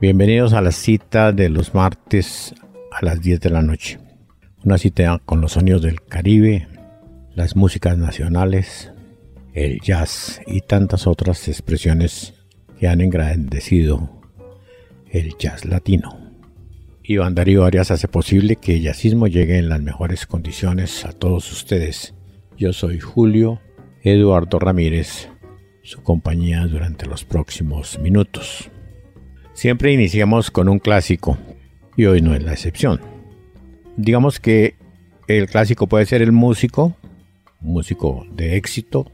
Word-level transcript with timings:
bienvenidos 0.00 0.54
a 0.54 0.62
la 0.62 0.72
cita 0.72 1.30
de 1.30 1.50
los 1.50 1.74
martes 1.74 2.54
a 2.90 3.04
las 3.04 3.20
10 3.20 3.38
de 3.40 3.50
la 3.50 3.60
noche. 3.60 3.98
Una 4.64 4.78
cita 4.78 5.20
con 5.26 5.42
los 5.42 5.52
sonidos 5.52 5.82
del 5.82 6.00
Caribe, 6.02 6.68
las 7.34 7.54
músicas 7.54 7.98
nacionales, 7.98 8.92
el 9.52 9.78
jazz 9.80 10.40
y 10.46 10.62
tantas 10.62 11.06
otras 11.06 11.48
expresiones 11.48 12.32
que 12.78 12.88
han 12.88 13.02
engrandecido 13.02 14.22
el 15.10 15.36
jazz 15.38 15.66
latino. 15.66 16.18
Iván 17.02 17.34
Darío 17.34 17.64
Arias 17.64 17.90
hace 17.90 18.08
posible 18.08 18.56
que 18.56 18.76
el 18.76 18.82
jazzismo 18.82 19.26
llegue 19.26 19.58
en 19.58 19.68
las 19.68 19.82
mejores 19.82 20.26
condiciones 20.26 21.04
a 21.04 21.12
todos 21.12 21.52
ustedes. 21.52 22.14
Yo 22.56 22.72
soy 22.72 23.00
Julio 23.00 23.60
Eduardo 24.02 24.58
Ramírez 24.58 25.28
su 25.82 26.02
compañía 26.02 26.66
durante 26.66 27.06
los 27.06 27.24
próximos 27.24 27.98
minutos. 27.98 28.70
Siempre 29.60 29.92
iniciamos 29.92 30.50
con 30.50 30.70
un 30.70 30.78
clásico 30.78 31.36
y 31.94 32.06
hoy 32.06 32.22
no 32.22 32.34
es 32.34 32.42
la 32.42 32.52
excepción. 32.52 32.98
Digamos 33.98 34.40
que 34.40 34.76
el 35.28 35.48
clásico 35.48 35.86
puede 35.86 36.06
ser 36.06 36.22
el 36.22 36.32
músico, 36.32 36.96
músico 37.60 38.26
de 38.32 38.56
éxito, 38.56 39.12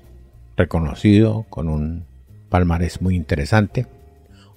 reconocido, 0.57 1.47
con 1.51 1.69
un 1.69 2.07
palmarés 2.49 3.03
muy 3.03 3.17
interesante, 3.17 3.89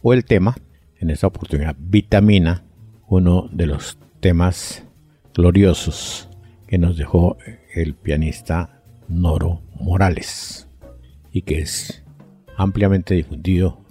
o 0.04 0.14
el 0.14 0.26
tema, 0.26 0.56
en 1.00 1.10
esta 1.10 1.26
oportunidad, 1.26 1.76
Vitamina, 1.80 2.64
uno 3.08 3.50
de 3.52 3.66
los 3.66 3.98
temas 4.20 4.86
gloriosos 5.34 6.30
que 6.68 6.78
nos 6.78 6.98
dejó 6.98 7.36
el 7.74 7.96
pianista 7.96 8.84
Noro 9.08 9.64
Morales 9.80 10.68
y 11.32 11.42
que 11.42 11.62
es 11.62 12.06
ampliamente 12.58 13.16
difundido 13.16 13.89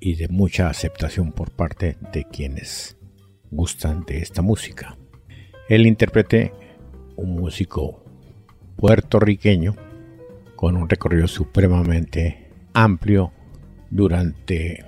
y 0.00 0.16
de 0.16 0.28
mucha 0.28 0.68
aceptación 0.68 1.32
por 1.32 1.50
parte 1.50 1.96
de 2.12 2.24
quienes 2.24 2.96
gustan 3.50 4.04
de 4.06 4.18
esta 4.18 4.42
música. 4.42 4.96
El 5.68 5.86
intérprete, 5.86 6.52
un 7.16 7.36
músico 7.36 8.02
puertorriqueño 8.76 9.76
con 10.56 10.76
un 10.76 10.88
recorrido 10.88 11.28
supremamente 11.28 12.48
amplio 12.72 13.32
durante, 13.90 14.84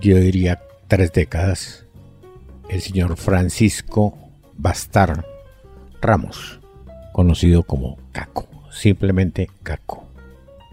yo 0.00 0.16
diría, 0.18 0.62
tres 0.86 1.12
décadas, 1.12 1.86
el 2.68 2.80
señor 2.80 3.16
Francisco 3.16 4.16
Bastar 4.56 5.26
Ramos, 6.00 6.60
conocido 7.12 7.64
como 7.64 7.98
Caco, 8.12 8.48
simplemente 8.70 9.50
Caco. 9.62 10.06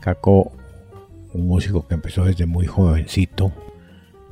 Caco, 0.01 0.51
un 1.35 1.47
músico 1.47 1.85
que 1.85 1.95
empezó 1.95 2.23
desde 2.23 2.45
muy 2.45 2.65
jovencito 2.65 3.51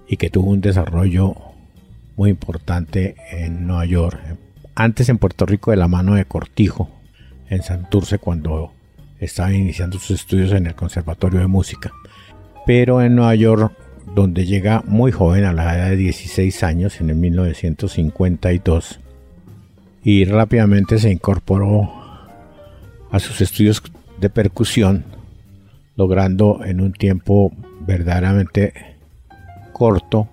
y 0.07 0.15
que 0.15 0.29
tuvo 0.29 0.51
un 0.51 0.61
desarrollo 0.61 1.35
muy 2.15 2.29
importante 2.29 3.15
en 3.29 3.67
Nueva 3.67 3.85
York. 3.85 4.19
Antes 4.73 5.09
en 5.09 5.17
Puerto 5.17 5.45
Rico 5.45 5.71
de 5.71 5.77
la 5.77 5.89
mano 5.89 6.15
de 6.15 6.23
Cortijo, 6.23 6.89
en 7.49 7.61
Santurce 7.61 8.19
cuando 8.19 8.71
estaba 9.19 9.51
iniciando 9.51 9.99
sus 9.99 10.21
estudios 10.21 10.53
en 10.53 10.65
el 10.65 10.75
Conservatorio 10.75 11.41
de 11.41 11.47
Música. 11.47 11.91
Pero 12.65 13.01
en 13.01 13.15
Nueva 13.15 13.35
York, 13.35 13.73
donde 14.15 14.45
llega 14.45 14.81
muy 14.87 15.11
joven 15.11 15.43
a 15.43 15.51
la 15.51 15.75
edad 15.75 15.89
de 15.89 15.97
16 15.97 16.63
años, 16.63 17.01
en 17.01 17.09
el 17.09 17.17
1952, 17.17 18.99
y 20.05 20.23
rápidamente 20.23 20.97
se 20.99 21.11
incorporó 21.11 21.91
a 23.11 23.19
sus 23.19 23.41
estudios 23.41 23.83
de 24.21 24.29
percusión 24.29 25.03
logrando 25.95 26.63
en 26.63 26.81
un 26.81 26.93
tiempo 26.93 27.51
verdaderamente 27.81 28.73
corto 29.71 30.29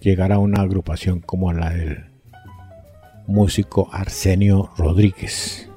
llegar 0.00 0.32
a 0.32 0.38
una 0.38 0.62
agrupación 0.62 1.20
como 1.20 1.52
la 1.52 1.70
del 1.70 2.04
músico 3.26 3.88
Arsenio 3.92 4.70
Rodríguez, 4.76 5.68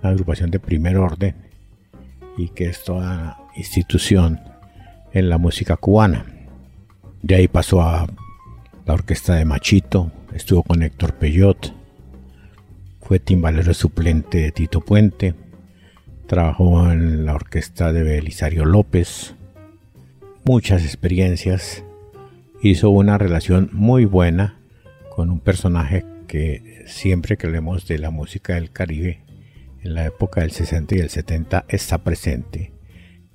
una 0.00 0.10
agrupación 0.10 0.50
de 0.50 0.60
primer 0.60 0.96
orden 0.98 1.34
y 2.36 2.48
que 2.48 2.66
es 2.66 2.84
toda 2.84 3.38
institución 3.56 4.40
en 5.12 5.28
la 5.28 5.38
música 5.38 5.76
cubana. 5.76 6.26
De 7.22 7.36
ahí 7.36 7.48
pasó 7.48 7.80
a 7.80 8.06
la 8.84 8.94
orquesta 8.94 9.34
de 9.34 9.44
Machito, 9.44 10.10
estuvo 10.34 10.62
con 10.62 10.82
Héctor 10.82 11.14
Peyot, 11.14 11.72
fue 13.00 13.18
timbalero 13.18 13.72
suplente 13.72 14.38
de 14.38 14.52
Tito 14.52 14.80
Puente, 14.80 15.34
Trabajó 16.26 16.90
en 16.90 17.26
la 17.26 17.34
orquesta 17.34 17.92
de 17.92 18.02
Belisario 18.02 18.64
López. 18.64 19.34
Muchas 20.44 20.82
experiencias. 20.82 21.84
Hizo 22.62 22.88
una 22.88 23.18
relación 23.18 23.68
muy 23.72 24.06
buena 24.06 24.58
con 25.14 25.30
un 25.30 25.38
personaje 25.38 26.04
que 26.26 26.82
siempre 26.86 27.36
que 27.36 27.48
leemos 27.48 27.86
de 27.86 27.98
la 27.98 28.10
música 28.10 28.54
del 28.54 28.70
Caribe, 28.70 29.20
en 29.82 29.94
la 29.94 30.06
época 30.06 30.40
del 30.40 30.50
60 30.50 30.96
y 30.96 30.98
el 31.00 31.10
70, 31.10 31.66
está 31.68 31.98
presente, 31.98 32.72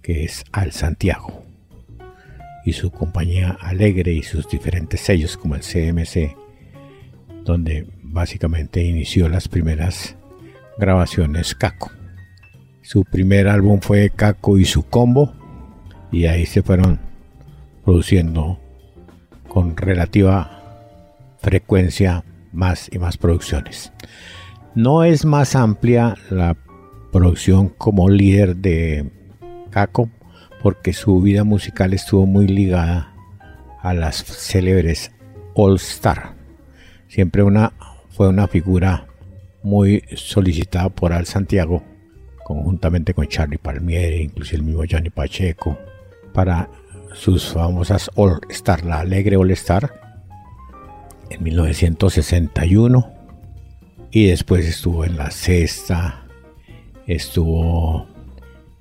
que 0.01 0.23
es 0.23 0.43
Al 0.51 0.71
Santiago. 0.71 1.43
Y 2.65 2.73
su 2.73 2.89
compañía 2.89 3.55
alegre 3.61 4.13
y 4.13 4.23
sus 4.23 4.49
diferentes 4.49 4.99
sellos 5.01 5.37
como 5.37 5.53
el 5.53 5.61
CMC, 5.61 6.35
donde 7.45 7.85
básicamente 8.01 8.83
inició 8.83 9.29
las 9.29 9.47
primeras 9.47 10.15
grabaciones 10.79 11.53
Caco. 11.53 11.98
Su 12.91 13.05
primer 13.05 13.47
álbum 13.47 13.81
fue 13.81 14.09
Caco 14.09 14.57
y 14.57 14.65
su 14.65 14.81
combo 14.81 15.31
y 16.11 16.25
ahí 16.25 16.47
se 16.47 16.63
fueron 16.63 16.99
produciendo 17.85 18.59
con 19.47 19.77
relativa 19.77 21.29
frecuencia 21.37 22.23
más 22.51 22.89
y 22.91 22.97
más 22.97 23.15
producciones. 23.15 23.93
No 24.73 25.03
es 25.03 25.23
más 25.23 25.55
amplia 25.55 26.15
la 26.31 26.57
producción 27.11 27.69
como 27.69 28.09
líder 28.09 28.55
de 28.55 29.11
Caco 29.69 30.09
porque 30.63 30.91
su 30.91 31.21
vida 31.21 31.43
musical 31.43 31.93
estuvo 31.93 32.25
muy 32.25 32.47
ligada 32.47 33.13
a 33.83 33.93
las 33.93 34.23
célebres 34.23 35.11
All 35.53 35.75
Star. 35.75 36.33
Siempre 37.07 37.43
una, 37.43 37.71
fue 38.09 38.29
una 38.29 38.47
figura 38.47 39.05
muy 39.61 40.03
solicitada 40.15 40.89
por 40.89 41.13
Al 41.13 41.27
Santiago 41.27 41.83
conjuntamente 42.49 43.13
con 43.13 43.27
Charlie 43.27 43.59
Palmieri, 43.59 44.23
incluso 44.23 44.55
el 44.55 44.63
mismo 44.63 44.81
Johnny 44.89 45.11
Pacheco, 45.11 45.77
para 46.33 46.67
sus 47.13 47.53
famosas 47.53 48.09
All 48.15 48.41
Star, 48.49 48.83
la 48.83 49.01
Alegre 49.01 49.37
All 49.37 49.51
Star, 49.51 49.93
en 51.29 51.43
1961, 51.43 53.13
y 54.09 54.25
después 54.25 54.65
estuvo 54.65 55.05
en 55.05 55.15
la 55.15 55.29
Sexta, 55.29 56.25
estuvo 57.05 58.07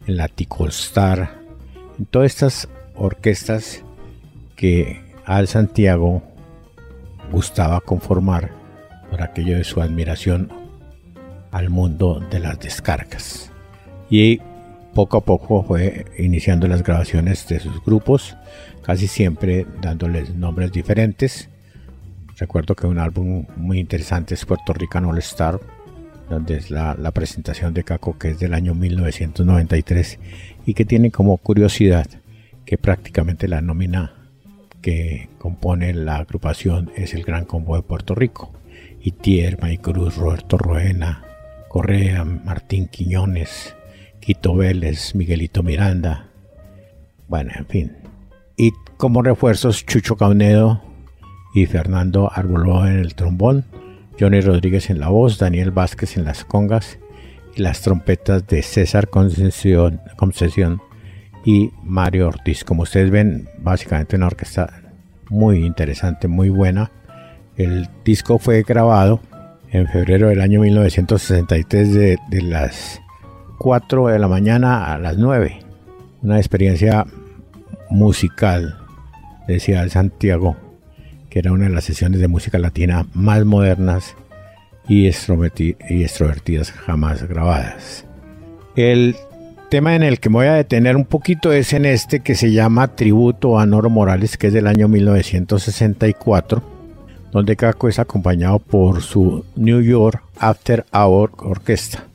en 0.07 0.17
la 0.17 0.29
Tico 0.29 0.67
Star, 0.69 1.39
en 1.99 2.07
todas 2.07 2.33
estas 2.33 2.69
orquestas 2.95 3.85
que 4.57 5.03
Al 5.27 5.47
Santiago 5.47 6.23
gustaba 7.31 7.83
conformar 7.83 8.51
por 9.11 9.21
aquello 9.21 9.59
de 9.59 9.65
su 9.65 9.83
admiración 9.83 10.51
al 11.51 11.69
mundo 11.69 12.27
de 12.31 12.41
las 12.41 12.59
descargas 12.61 13.48
y 14.11 14.41
poco 14.95 15.19
a 15.19 15.21
poco 15.21 15.63
fue 15.63 16.07
iniciando 16.19 16.67
las 16.67 16.83
grabaciones 16.83 17.47
de 17.49 17.61
sus 17.61 17.85
grupos, 17.85 18.37
casi 18.83 19.07
siempre 19.07 19.67
dándoles 19.81 20.35
nombres 20.35 20.73
diferentes. 20.73 21.49
Recuerdo 22.39 22.75
que 22.75 22.87
un 22.87 22.99
álbum 22.99 23.45
muy 23.57 23.79
interesante 23.79 24.35
es 24.35 24.45
Puerto 24.45 24.73
Rican 24.73 25.05
All 25.05 25.19
Star, 25.19 25.61
donde 26.29 26.57
es 26.57 26.71
la, 26.71 26.95
presentación 27.13 27.75
de 27.75 27.85
Caco, 27.85 28.19
que 28.19 28.31
es 28.31 28.39
del 28.39 28.55
año 28.55 28.75
1993, 28.75 30.19
y 30.67 30.75
que 30.75 30.85
tiene 30.85 31.11
como 31.11 31.37
curiosidad 31.39 32.07
que 32.65 32.77
prácticamente 32.77 33.49
la 33.49 33.61
nómina 33.61 34.15
que 34.83 35.29
compone 35.39 35.95
la 35.95 36.17
agrupación 36.17 36.91
es 36.97 37.15
el 37.15 37.25
Gran 37.25 37.45
Combo 37.45 37.77
de 37.77 37.83
Puerto 37.83 38.15
Rico. 38.15 38.53
Itier, 39.03 39.61
May 39.61 39.79
Cruz, 39.79 40.17
Roberto 40.17 40.59
Roena, 40.59 41.25
Correa, 41.69 42.25
Martín 42.25 42.89
Quiñones, 42.89 43.75
Quito 44.29 44.55
Vélez, 44.55 45.15
Miguelito 45.15 45.63
Miranda, 45.63 46.29
bueno, 47.29 47.51
en 47.57 47.65
fin. 47.65 47.97
Y 48.59 48.73
como 48.99 49.23
refuerzos, 49.23 49.87
Chucho 49.87 50.19
Caunedo 50.19 50.83
y 51.55 51.65
Fernando 51.65 52.31
Arboló 52.31 52.87
en 52.87 52.99
el 52.99 53.15
trombón, 53.15 53.65
Johnny 54.21 54.43
Rodríguez 54.43 54.91
en 54.91 55.01
la 55.01 55.09
voz, 55.09 55.39
Daniel 55.39 55.71
Vázquez 55.71 56.19
en 56.19 56.27
las 56.27 56.45
congas 56.45 56.99
y 57.57 57.63
las 57.63 57.81
trompetas 57.81 58.47
de 58.47 58.61
César 58.61 59.09
Concesión, 59.09 60.03
Concesión 60.19 60.83
y 61.47 61.71
Mario 61.83 62.29
Ortiz. 62.29 62.65
Como 62.65 62.83
ustedes 62.83 63.11
ven, 63.11 63.49
básicamente 63.57 64.17
una 64.17 64.27
orquesta 64.27 64.83
muy 65.31 65.65
interesante, 65.65 66.29
muy 66.29 66.51
buena. 66.51 66.93
El 67.57 67.89
disco 68.05 68.39
fue 68.39 68.63
grabado 68.63 69.23
en 69.71 69.89
febrero 69.89 70.29
del 70.29 70.43
año 70.43 70.61
1963 70.61 71.95
de, 71.95 72.19
de 72.29 72.43
las 72.43 73.01
4 73.59 74.09
de 74.09 74.19
la 74.19 74.29
mañana 74.29 74.93
a 74.93 74.99
las 74.99 75.19
9. 75.19 75.59
Una 76.23 76.39
experiencia 76.39 77.07
musical, 77.91 78.79
decía 79.47 79.89
Santiago, 79.89 80.57
que 81.29 81.41
era 81.41 81.53
una 81.53 81.65
de 81.65 81.75
las 81.75 81.85
sesiones 81.85 82.21
de 82.21 82.29
música 82.29 82.59
latina 82.59 83.07
más 83.15 83.45
modernas 83.45 84.15
y, 84.89 85.07
extrovertidas 85.07 86.73
jamás 86.73 87.29
grabadas. 87.29 88.05
El 88.77 89.17
tema 89.69 89.95
en 89.95 90.03
el 90.03 90.19
que 90.19 90.31
me 90.31 90.37
voy 90.37 90.47
a 90.47 90.55
detener 90.55 90.97
un 90.97 91.05
poquito 91.05 91.53
es 91.53 91.73
en 91.73 91.85
este 91.85 92.21
que 92.21 92.35
se 92.35 92.53
llama 92.53 92.95
Tributo 92.95 93.59
a 93.59 93.67
Noro 93.67 93.91
Morales, 93.91 94.39
que 94.39 94.47
es 94.47 94.53
del 94.53 94.67
año 94.67 94.89
1964, 94.89 96.63
donde 97.33 97.57
Caco 97.57 97.89
es 97.89 97.99
acompañado 97.99 98.59
por 98.59 99.03
su 99.03 99.45
New 99.57 99.83
York 99.83 100.23
After 100.39 100.87
Hour 100.93 101.33
Orquesta, 101.39 102.08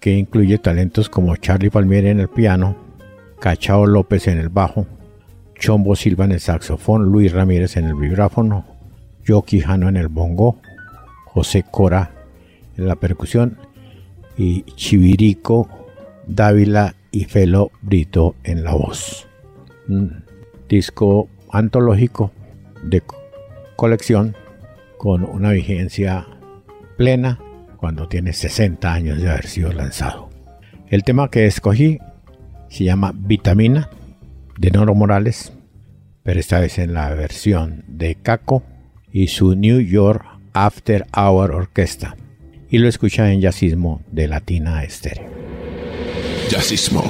que 0.00 0.14
incluye 0.14 0.58
talentos 0.58 1.08
como 1.08 1.36
Charlie 1.36 1.70
Palmieri 1.70 2.08
en 2.08 2.20
el 2.20 2.28
piano, 2.28 2.76
Cachao 3.40 3.86
López 3.86 4.28
en 4.28 4.38
el 4.38 4.48
bajo, 4.48 4.86
Chombo 5.58 5.96
Silva 5.96 6.24
en 6.24 6.32
el 6.32 6.40
saxofón, 6.40 7.04
Luis 7.06 7.32
Ramírez 7.32 7.76
en 7.76 7.86
el 7.86 7.94
vibráfono, 7.94 8.64
Yoki 9.24 9.60
Jano 9.60 9.88
en 9.88 9.96
el 9.96 10.08
bongo, 10.08 10.60
José 11.26 11.64
Cora 11.68 12.12
en 12.76 12.86
la 12.86 12.96
percusión 12.96 13.58
y 14.36 14.62
Chivirico, 14.62 15.68
Dávila 16.26 16.94
y 17.10 17.24
Felo 17.24 17.72
Brito 17.82 18.36
en 18.44 18.62
la 18.64 18.74
voz. 18.74 19.26
Un 19.88 20.24
disco 20.68 21.28
antológico 21.50 22.30
de 22.84 23.02
colección 23.76 24.36
con 24.98 25.24
una 25.24 25.50
vigencia 25.50 26.26
plena 26.96 27.38
cuando 27.78 28.08
tiene 28.08 28.32
60 28.32 28.92
años 28.92 29.22
de 29.22 29.30
haber 29.30 29.46
sido 29.46 29.72
lanzado. 29.72 30.28
El 30.88 31.04
tema 31.04 31.30
que 31.30 31.46
escogí 31.46 31.98
se 32.68 32.84
llama 32.84 33.12
Vitamina 33.14 33.88
de 34.58 34.70
Noro 34.70 34.94
Morales, 34.94 35.52
pero 36.22 36.40
esta 36.40 36.60
vez 36.60 36.78
en 36.78 36.92
la 36.92 37.14
versión 37.14 37.84
de 37.86 38.16
Caco 38.16 38.62
y 39.12 39.28
su 39.28 39.54
New 39.54 39.80
York 39.80 40.24
After 40.52 41.06
Hour 41.16 41.52
Orquesta. 41.52 42.16
Y 42.70 42.78
lo 42.78 42.88
escucha 42.88 43.32
en 43.32 43.40
Jazzismo 43.40 44.02
de 44.10 44.28
Latina 44.28 44.84
Estéreo. 44.84 45.30
Jazzismo. 46.50 47.02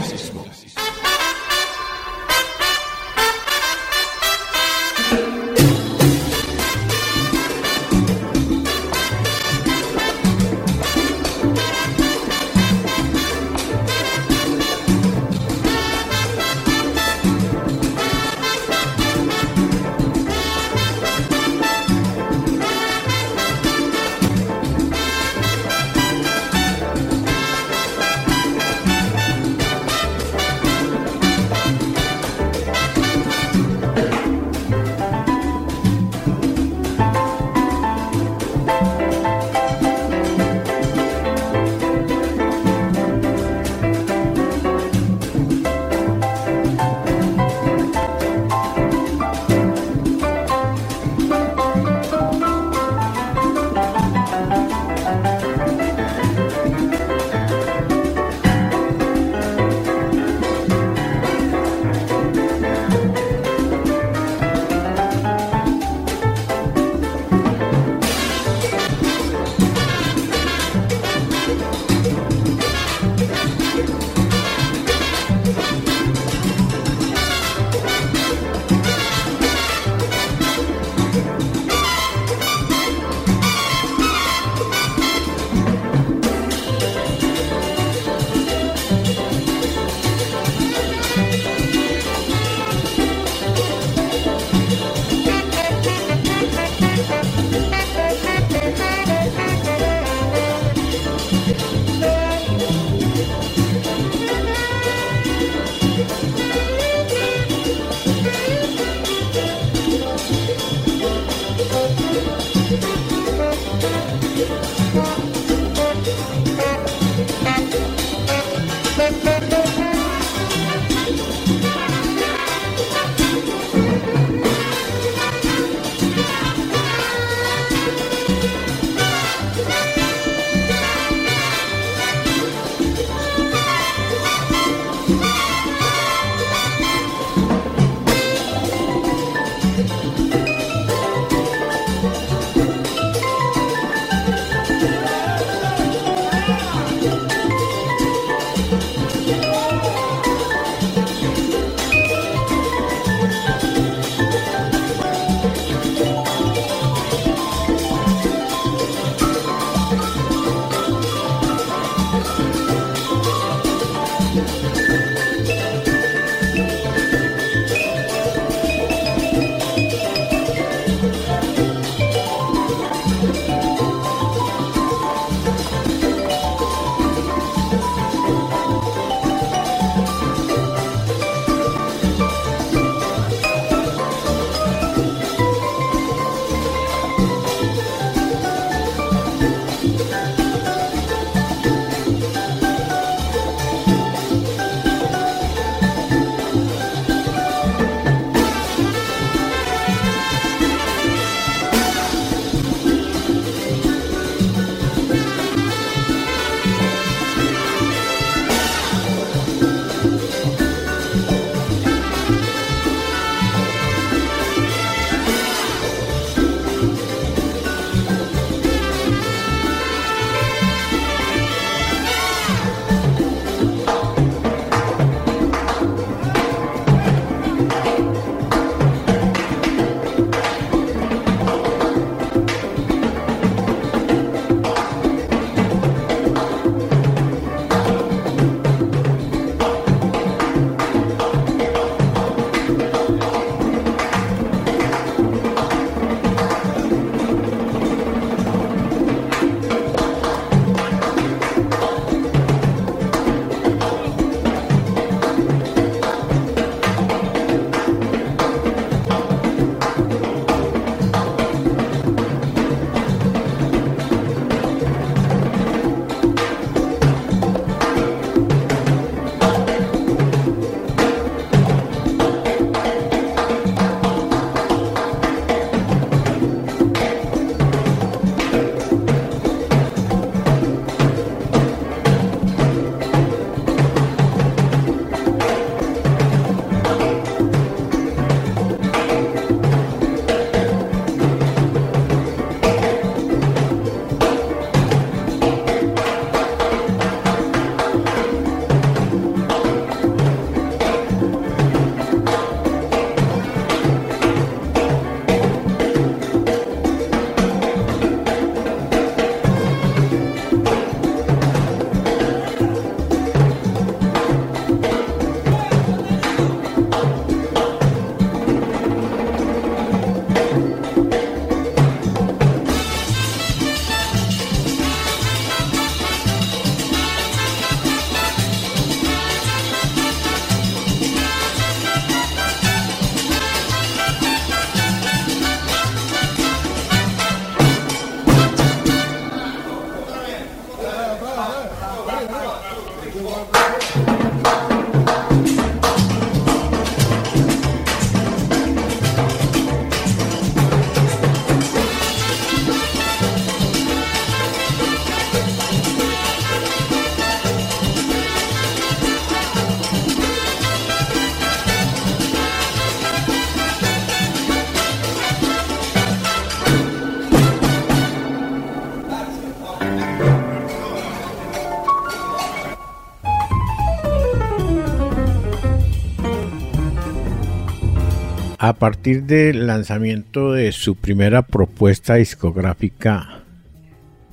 A 378.68 378.74
partir 378.74 379.22
del 379.22 379.66
lanzamiento 379.66 380.52
de 380.52 380.72
su 380.72 380.94
primera 380.94 381.40
propuesta 381.40 382.16
discográfica 382.16 383.42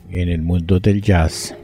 en 0.09 0.27
el 0.27 0.41
mundo 0.41 0.81
del 0.81 1.01
jazz, 1.01 1.55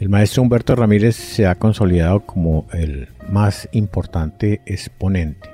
el 0.00 0.08
maestro 0.08 0.42
Humberto 0.42 0.74
Ramírez 0.74 1.14
se 1.14 1.46
ha 1.46 1.54
consolidado 1.54 2.26
como 2.26 2.66
el 2.72 3.10
más 3.30 3.68
importante 3.70 4.60
exponente 4.66 5.50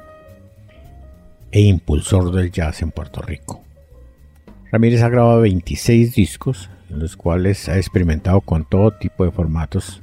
e 1.53 1.61
impulsor 1.61 2.35
del 2.35 2.51
jazz 2.51 2.81
en 2.81 2.91
Puerto 2.91 3.21
Rico. 3.21 3.63
Ramírez 4.73 5.03
ha 5.03 5.11
grabado 5.11 5.43
26 5.43 6.15
discos, 6.15 6.71
en 6.89 7.01
los 7.01 7.19
cuales 7.19 7.69
ha 7.69 7.77
experimentado 7.77 8.41
con 8.41 8.65
todo 8.65 8.93
tipo 8.93 9.27
de 9.27 9.31
formatos, 9.31 10.01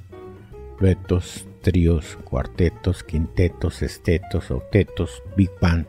duetos, 0.79 1.48
tríos, 1.63 2.15
cuartetos, 2.24 3.03
quintetos, 3.03 3.82
estetos, 3.82 4.51
octetos, 4.51 5.24
big 5.36 5.50
band, 5.60 5.88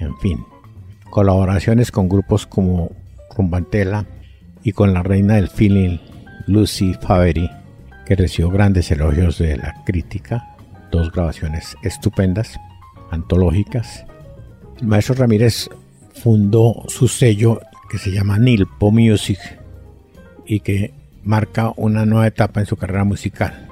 en 0.00 0.16
fin. 0.18 0.44
Colaboraciones 1.10 1.90
con 1.90 2.08
grupos 2.08 2.46
como 2.46 2.90
Rumbantela 3.36 4.06
y 4.62 4.72
con 4.72 4.92
la 4.92 5.02
reina 5.02 5.34
del 5.34 5.48
feeling, 5.48 5.98
Lucy 6.46 6.94
Favery, 6.94 7.50
que 8.06 8.16
recibió 8.16 8.50
grandes 8.50 8.90
elogios 8.90 9.38
de 9.38 9.56
la 9.56 9.74
crítica, 9.84 10.56
dos 10.90 11.12
grabaciones 11.12 11.76
estupendas, 11.82 12.58
antológicas. 13.10 14.04
El 14.80 14.86
maestro 14.88 15.14
Ramírez 15.14 15.68
fundó 16.14 16.84
su 16.88 17.08
sello 17.08 17.60
que 17.90 17.98
se 17.98 18.10
llama 18.10 18.38
Nilpo 18.38 18.90
Music 18.90 19.38
y 20.46 20.60
que 20.60 20.94
marca 21.22 21.72
una 21.76 22.06
nueva 22.06 22.26
etapa 22.26 22.60
en 22.60 22.66
su 22.66 22.76
carrera 22.76 23.04
musical. 23.04 23.69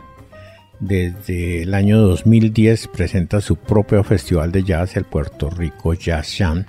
Desde 0.81 1.63
el 1.63 1.75
año 1.75 1.99
2010 2.01 2.89
presenta 2.89 3.41
su 3.41 3.57
propio 3.57 4.05
festival 4.05 4.53
de 4.53 4.63
jazz, 4.63 4.97
el 4.97 5.05
Puerto 5.05 5.51
Rico 5.51 5.95
Jazz 5.95 6.37
Jam. 6.37 6.65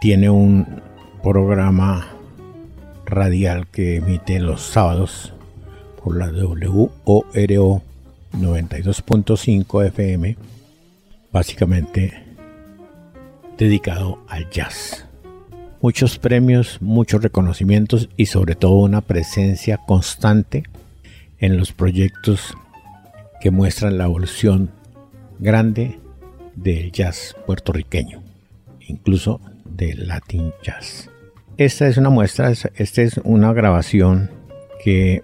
Tiene 0.00 0.28
un 0.28 0.82
programa 1.22 2.08
radial 3.06 3.66
que 3.68 3.96
emite 3.96 4.38
los 4.40 4.62
sábados 4.62 5.32
por 6.02 6.16
la 6.16 6.26
WORO 6.26 7.82
92.5 8.32 9.86
FM, 9.86 10.36
básicamente 11.32 12.24
dedicado 13.56 14.18
al 14.28 14.50
jazz 14.50 15.06
muchos 15.84 16.18
premios, 16.18 16.78
muchos 16.80 17.22
reconocimientos 17.22 18.08
y 18.16 18.24
sobre 18.24 18.54
todo 18.54 18.76
una 18.76 19.02
presencia 19.02 19.76
constante 19.76 20.62
en 21.40 21.58
los 21.58 21.72
proyectos 21.72 22.54
que 23.44 23.50
muestran 23.50 23.98
la 23.98 24.04
evolución 24.04 24.70
grande 25.38 26.00
del 26.56 26.90
jazz 26.92 27.36
puertorriqueño, 27.44 28.22
incluso 28.80 29.38
del 29.66 30.08
Latin 30.08 30.54
Jazz. 30.62 31.10
Esta 31.58 31.86
es 31.86 31.98
una 31.98 32.08
muestra, 32.08 32.50
esta 32.50 33.02
es 33.02 33.20
una 33.22 33.52
grabación 33.52 34.30
que 34.82 35.22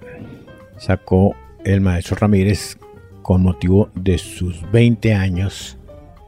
sacó 0.76 1.34
el 1.64 1.80
maestro 1.80 2.14
Ramírez 2.16 2.76
con 3.22 3.42
motivo 3.42 3.88
de 3.94 4.18
sus 4.18 4.70
20 4.70 5.14
años 5.14 5.78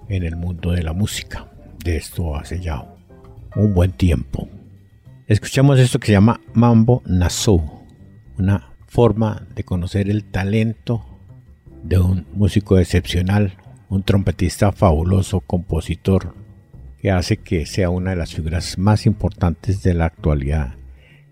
en 0.08 0.22
el 0.22 0.34
mundo 0.34 0.72
de 0.72 0.82
la 0.84 0.94
música. 0.94 1.46
De 1.84 1.98
esto 1.98 2.36
hace 2.36 2.58
ya 2.58 2.86
un 3.54 3.74
buen 3.74 3.92
tiempo. 3.92 4.48
Escuchamos 5.26 5.78
esto 5.78 6.00
que 6.00 6.06
se 6.06 6.12
llama 6.12 6.40
Mambo 6.54 7.02
Nassau, 7.04 7.82
una 8.38 8.72
forma 8.86 9.46
de 9.54 9.62
conocer 9.62 10.08
el 10.08 10.24
talento 10.24 11.11
de 11.82 11.98
un 11.98 12.26
músico 12.34 12.78
excepcional, 12.78 13.54
un 13.88 14.02
trompetista 14.02 14.72
fabuloso, 14.72 15.40
compositor, 15.40 16.34
que 17.00 17.10
hace 17.10 17.36
que 17.36 17.66
sea 17.66 17.90
una 17.90 18.10
de 18.10 18.16
las 18.16 18.34
figuras 18.34 18.78
más 18.78 19.06
importantes 19.06 19.82
de 19.82 19.94
la 19.94 20.06
actualidad 20.06 20.74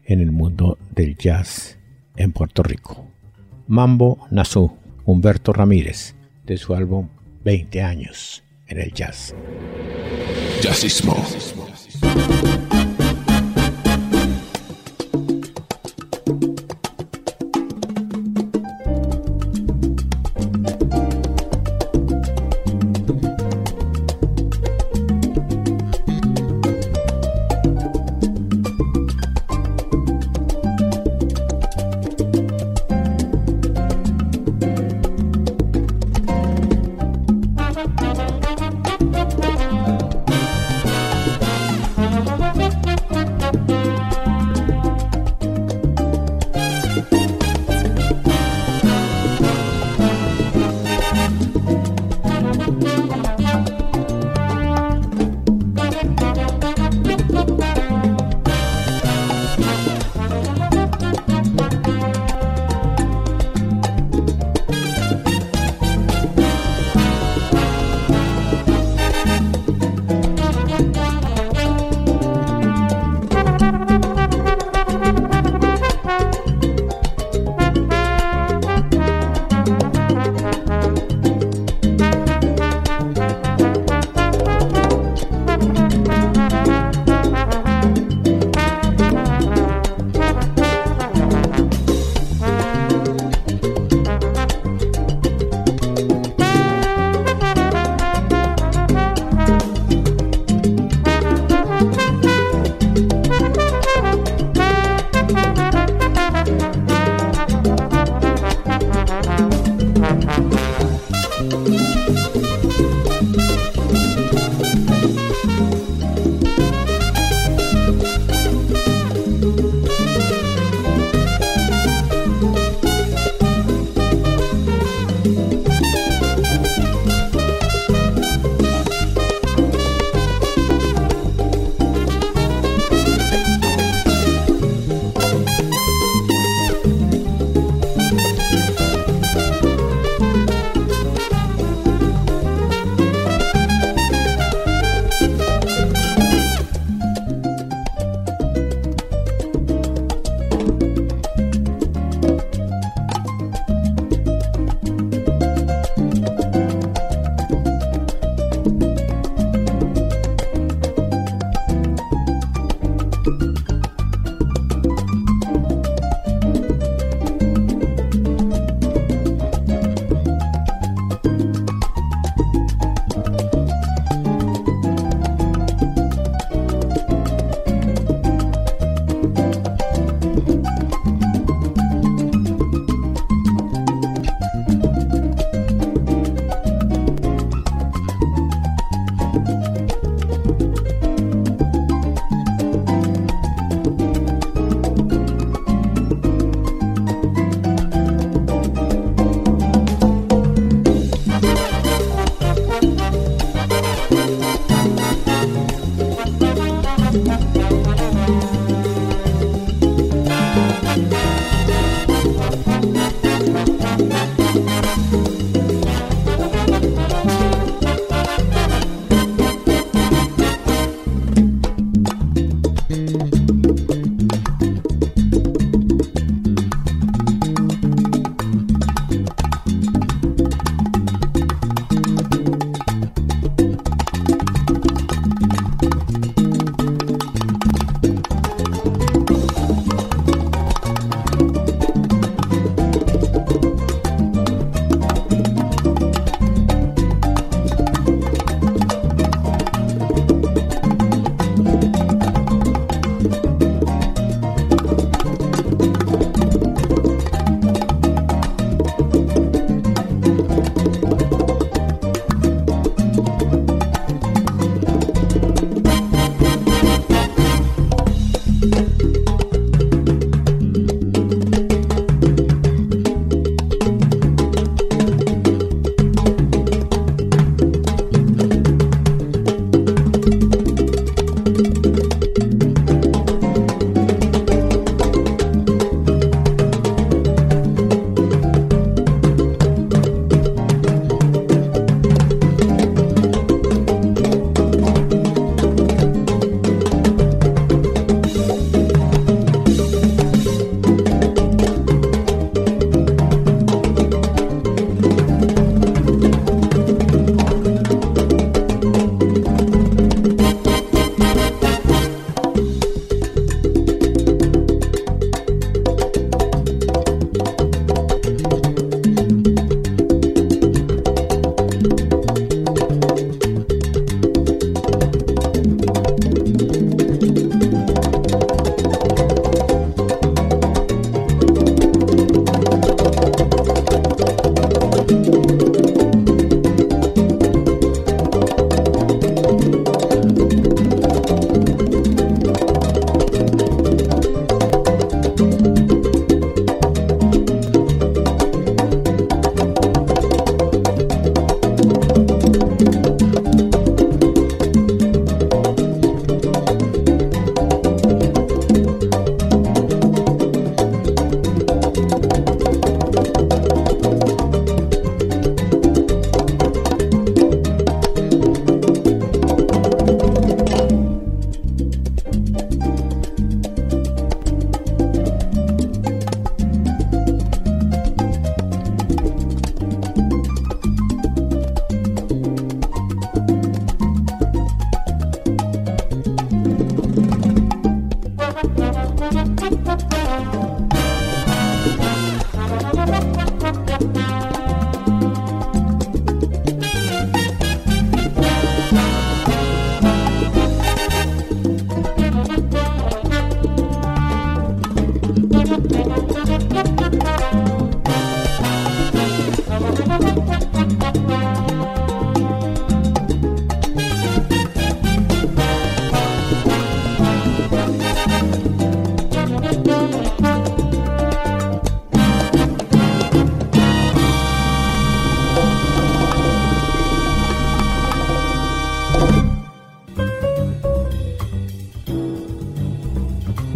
en 0.04 0.20
el 0.20 0.32
mundo 0.32 0.78
del 0.94 1.16
jazz 1.16 1.78
en 2.16 2.32
Puerto 2.32 2.62
Rico. 2.62 3.06
Mambo 3.68 4.26
Nassau, 4.30 4.76
Humberto 5.04 5.52
Ramírez, 5.52 6.16
de 6.44 6.56
su 6.56 6.74
álbum 6.74 7.08
20 7.44 7.82
años 7.82 8.42
en 8.66 8.80
el 8.80 8.92
jazz. 8.92 9.34
Jazzismo. 10.60 11.16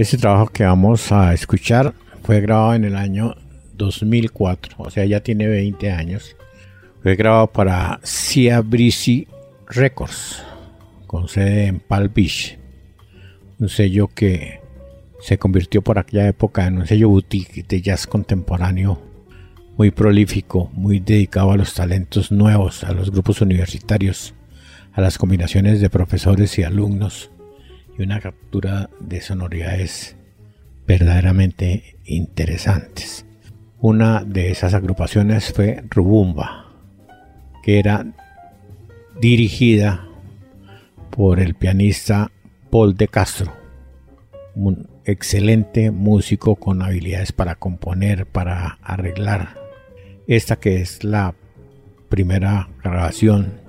Este 0.05 0.19
trabajo 0.19 0.49
que 0.49 0.64
vamos 0.64 1.11
a 1.12 1.33
escuchar 1.33 1.95
fue 2.25 2.43
grabado 2.43 2.75
en 2.75 2.85
el 2.85 2.95
año 2.95 3.37
2004, 3.73 4.75
o 4.77 4.90
sea, 4.90 5.07
ya 5.07 5.21
tiene 5.21 5.49
20 5.49 5.90
años. 5.93 6.37
Fue 7.03 7.17
grabado 7.17 7.47
para 7.47 8.01
Cia 8.05 8.61
Breezy 8.61 9.27
Records, 9.67 10.43
con 11.07 11.27
sede 11.27 11.69
en 11.69 11.81
Palm 11.81 12.12
Beach. 12.14 12.59
Un 13.59 13.71
sello 13.71 14.09
que 14.09 14.61
se 15.21 15.38
convirtió 15.38 15.81
por 15.81 15.99
aquella 15.99 16.29
época 16.29 16.67
en 16.67 16.77
un 16.77 16.87
sello 16.87 17.09
boutique 17.09 17.64
de 17.67 17.81
jazz 17.81 18.07
contemporáneo 18.07 19.01
muy 19.79 19.90
prolífico, 19.90 20.71
muy 20.75 21.01
dedicado 21.01 21.51
a 21.51 21.57
los 21.57 21.73
talentos 21.73 22.31
nuevos, 22.31 22.85
a 22.85 22.93
los 22.93 23.11
grupos 23.11 23.40
universitarios, 23.40 24.35
a 24.93 25.01
las 25.01 25.17
combinaciones 25.17 25.81
de 25.81 25.88
profesores 25.88 26.59
y 26.59 26.62
alumnos 26.62 27.31
y 27.99 28.03
una 28.03 28.21
captura 28.21 28.91
de 29.01 29.21
sonoridades 29.21 30.17
verdaderamente 30.87 31.97
interesantes. 32.05 33.25
Una 33.81 34.25
de 34.25 34.51
esas 34.51 34.75
agrupaciones 34.75 35.53
fue 35.53 35.85
Rubumba, 35.91 36.73
que 37.63 37.79
era 37.79 38.07
dirigida 39.21 40.07
por 41.11 41.41
el 41.41 41.55
pianista 41.55 42.31
Paul 42.71 42.97
de 42.97 43.09
Castro, 43.09 43.53
un 44.55 44.89
excelente 45.05 45.91
músico 45.91 46.57
con 46.57 46.83
habilidades 46.83 47.33
para 47.33 47.57
componer, 47.57 48.27
para 48.27 48.79
arreglar. 48.83 49.55
Esta 50.27 50.57
que 50.57 50.81
es 50.81 51.05
la 51.05 51.35
primera 52.09 52.69
grabación 52.83 53.61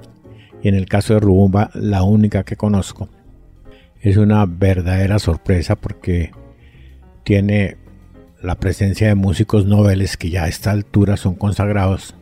y 0.64 0.70
en 0.70 0.76
el 0.76 0.86
caso 0.86 1.14
de 1.14 1.20
Rubumba 1.20 1.70
la 1.74 2.04
única 2.04 2.44
que 2.44 2.56
conozco. 2.56 3.10
Es 4.06 4.18
una 4.18 4.46
verdadera 4.46 5.18
sorpresa 5.18 5.76
porque 5.76 6.30
tiene 7.24 7.76
la 8.39 8.54
presencia 8.54 9.08
de 9.08 9.15
músicos 9.15 9.65
noveles 9.65 10.15
que 10.15 10.30
ya 10.30 10.44
a 10.44 10.48
esta 10.48 10.70
altura 10.70 11.18
son 11.18 11.34
consagrados, 11.34 12.13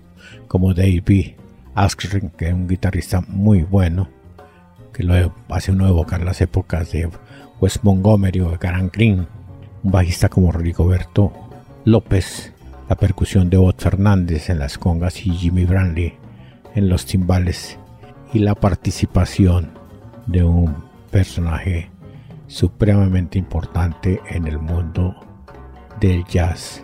como 0.47 0.73
Dave 0.73 1.35
Askren, 1.75 2.29
que 2.37 2.47
es 2.47 2.53
un 2.53 2.69
guitarrista 2.69 3.19
muy 3.27 3.63
bueno, 3.63 4.07
que 4.93 5.03
lo 5.03 5.35
hace 5.49 5.73
uno 5.73 5.85
evocar 5.85 6.23
las 6.23 6.39
épocas 6.39 6.89
de 6.93 7.09
Wes 7.59 7.83
Montgomery 7.83 8.39
o 8.39 8.51
de 8.51 8.57
Garan 8.59 8.89
Green, 8.89 9.27
un 9.83 9.91
bajista 9.91 10.29
como 10.29 10.53
Rigoberto 10.53 11.33
López, 11.83 12.53
la 12.87 12.95
percusión 12.95 13.49
de 13.49 13.57
Bob 13.57 13.75
Fernández 13.77 14.49
en 14.49 14.59
las 14.59 14.77
congas 14.77 15.25
y 15.25 15.31
Jimmy 15.31 15.65
Branley 15.65 16.13
en 16.75 16.87
los 16.87 17.05
timbales 17.05 17.77
y 18.31 18.39
la 18.39 18.55
participación 18.55 19.71
de 20.27 20.45
un 20.45 20.92
personaje 21.13 21.91
supremamente 22.47 23.37
importante 23.37 24.19
en 24.29 24.47
el 24.47 24.57
mundo 24.57 25.15
del 26.01 26.25
jazz 26.25 26.83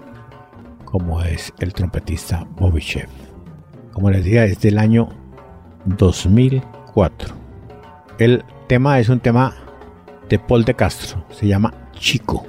como 0.86 1.22
es 1.24 1.52
el 1.60 1.74
trompetista 1.74 2.48
Bobby 2.56 2.80
Chef. 2.80 3.10
Como 3.92 4.12
les 4.12 4.24
decía, 4.24 4.46
es 4.46 4.62
del 4.62 4.78
año 4.78 5.10
2004. 5.86 7.36
El 8.20 8.44
tema 8.68 9.00
es 9.00 9.10
un 9.10 9.20
tema 9.20 9.56
de 10.30 10.38
Paul 10.38 10.64
de 10.64 10.76
Castro, 10.76 11.26
se 11.32 11.48
llama 11.48 11.74
Chico, 11.94 12.46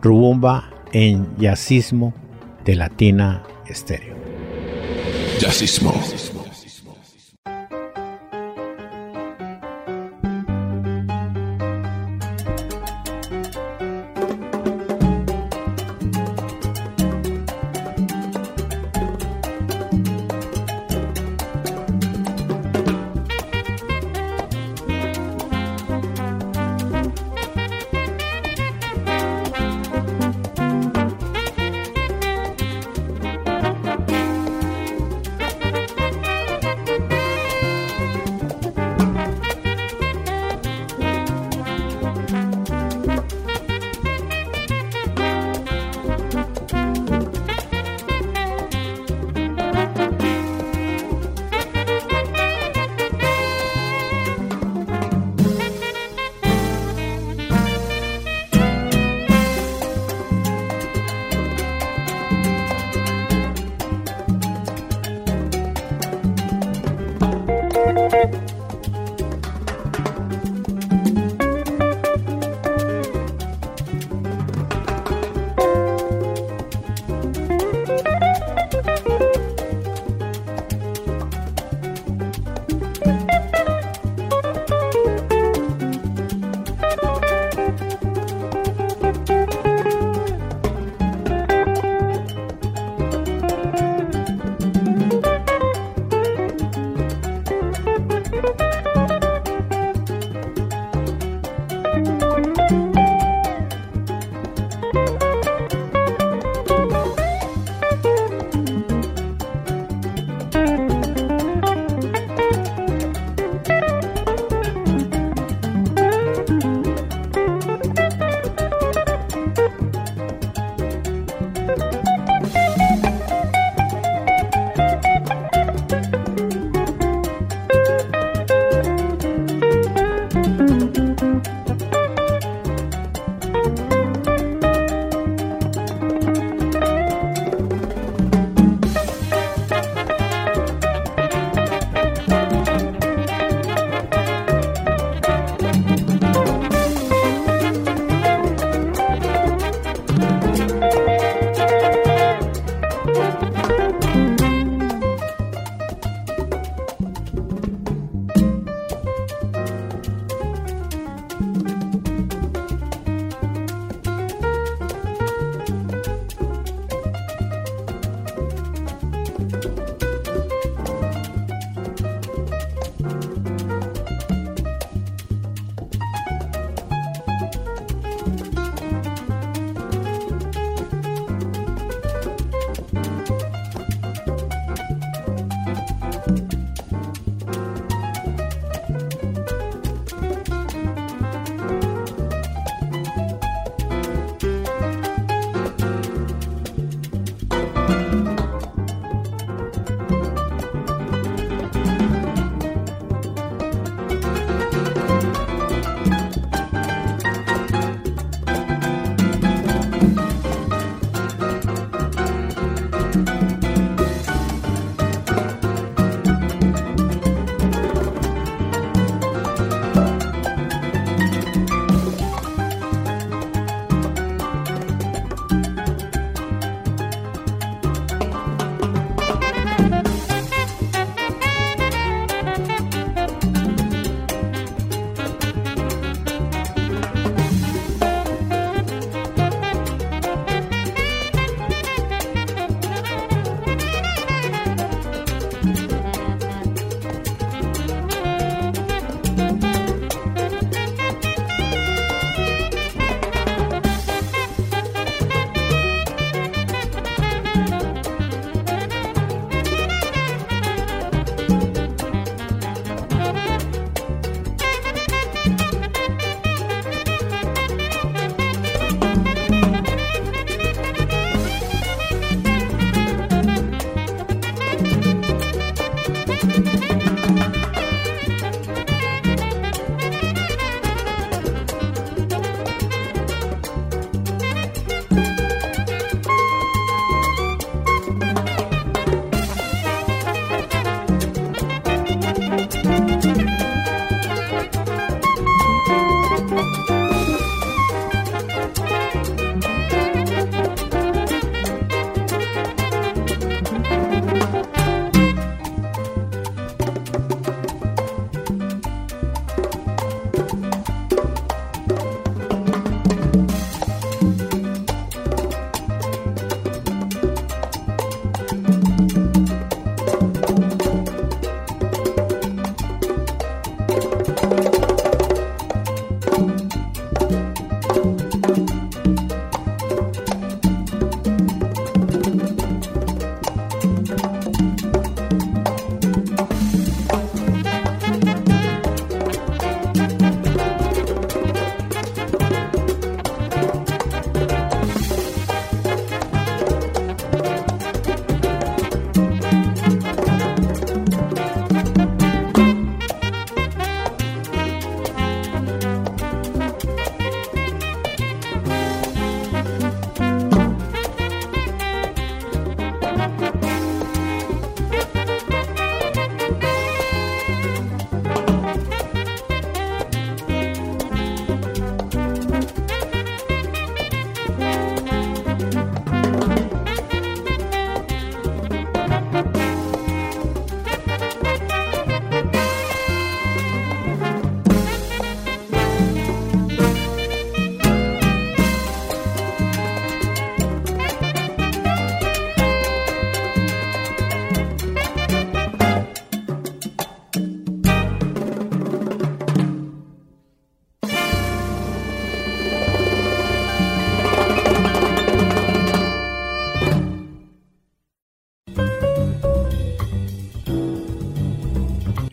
Rubumba 0.00 0.70
en 0.92 1.26
jazzismo 1.38 2.14
de 2.64 2.76
Latina 2.76 3.42
Estéreo. 3.66 4.14
Jazzismo. 5.40 5.92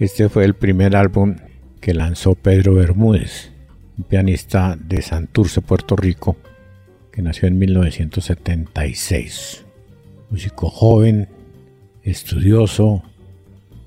Este 0.07 0.29
fue 0.29 0.45
el 0.45 0.53
primer 0.53 0.95
álbum 0.95 1.35
que 1.81 1.93
lanzó 1.93 2.33
Pedro 2.33 2.75
Bermúdez, 2.75 3.51
un 3.97 4.05
pianista 4.05 4.77
de 4.79 5.01
Santurce, 5.01 5.59
Puerto 5.59 5.97
Rico, 5.97 6.37
que 7.11 7.21
nació 7.21 7.49
en 7.49 7.59
1976. 7.59 9.65
Músico 10.29 10.69
joven, 10.69 11.27
estudioso, 12.03 13.03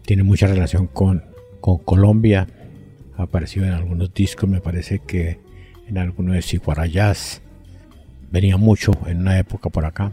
tiene 0.05 0.23
mucha 0.23 0.47
relación 0.47 0.89
con, 0.89 1.25
con 1.63 1.79
Colombia, 1.79 2.47
ha 3.17 3.23
aparecido 3.23 3.65
en 3.65 3.73
algunos 3.73 4.13
discos, 4.13 4.47
me 4.47 4.61
parece 4.61 4.99
que 4.99 5.41
en 5.89 5.97
algunos 5.97 6.35
de 6.35 6.43
Siguarayas, 6.43 7.41
venía 8.31 8.59
mucho 8.59 8.93
en 9.07 9.21
una 9.21 9.39
época 9.39 9.71
por 9.71 9.87
acá. 9.87 10.13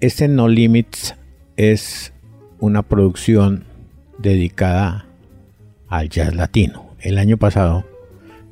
Este 0.00 0.26
No 0.26 0.48
Limits 0.48 1.14
es 1.56 2.12
una 2.58 2.82
producción 2.82 3.66
dedicada 4.18 5.06
al 5.92 6.08
jazz 6.08 6.34
latino. 6.34 6.86
El 7.00 7.18
año 7.18 7.36
pasado 7.36 7.84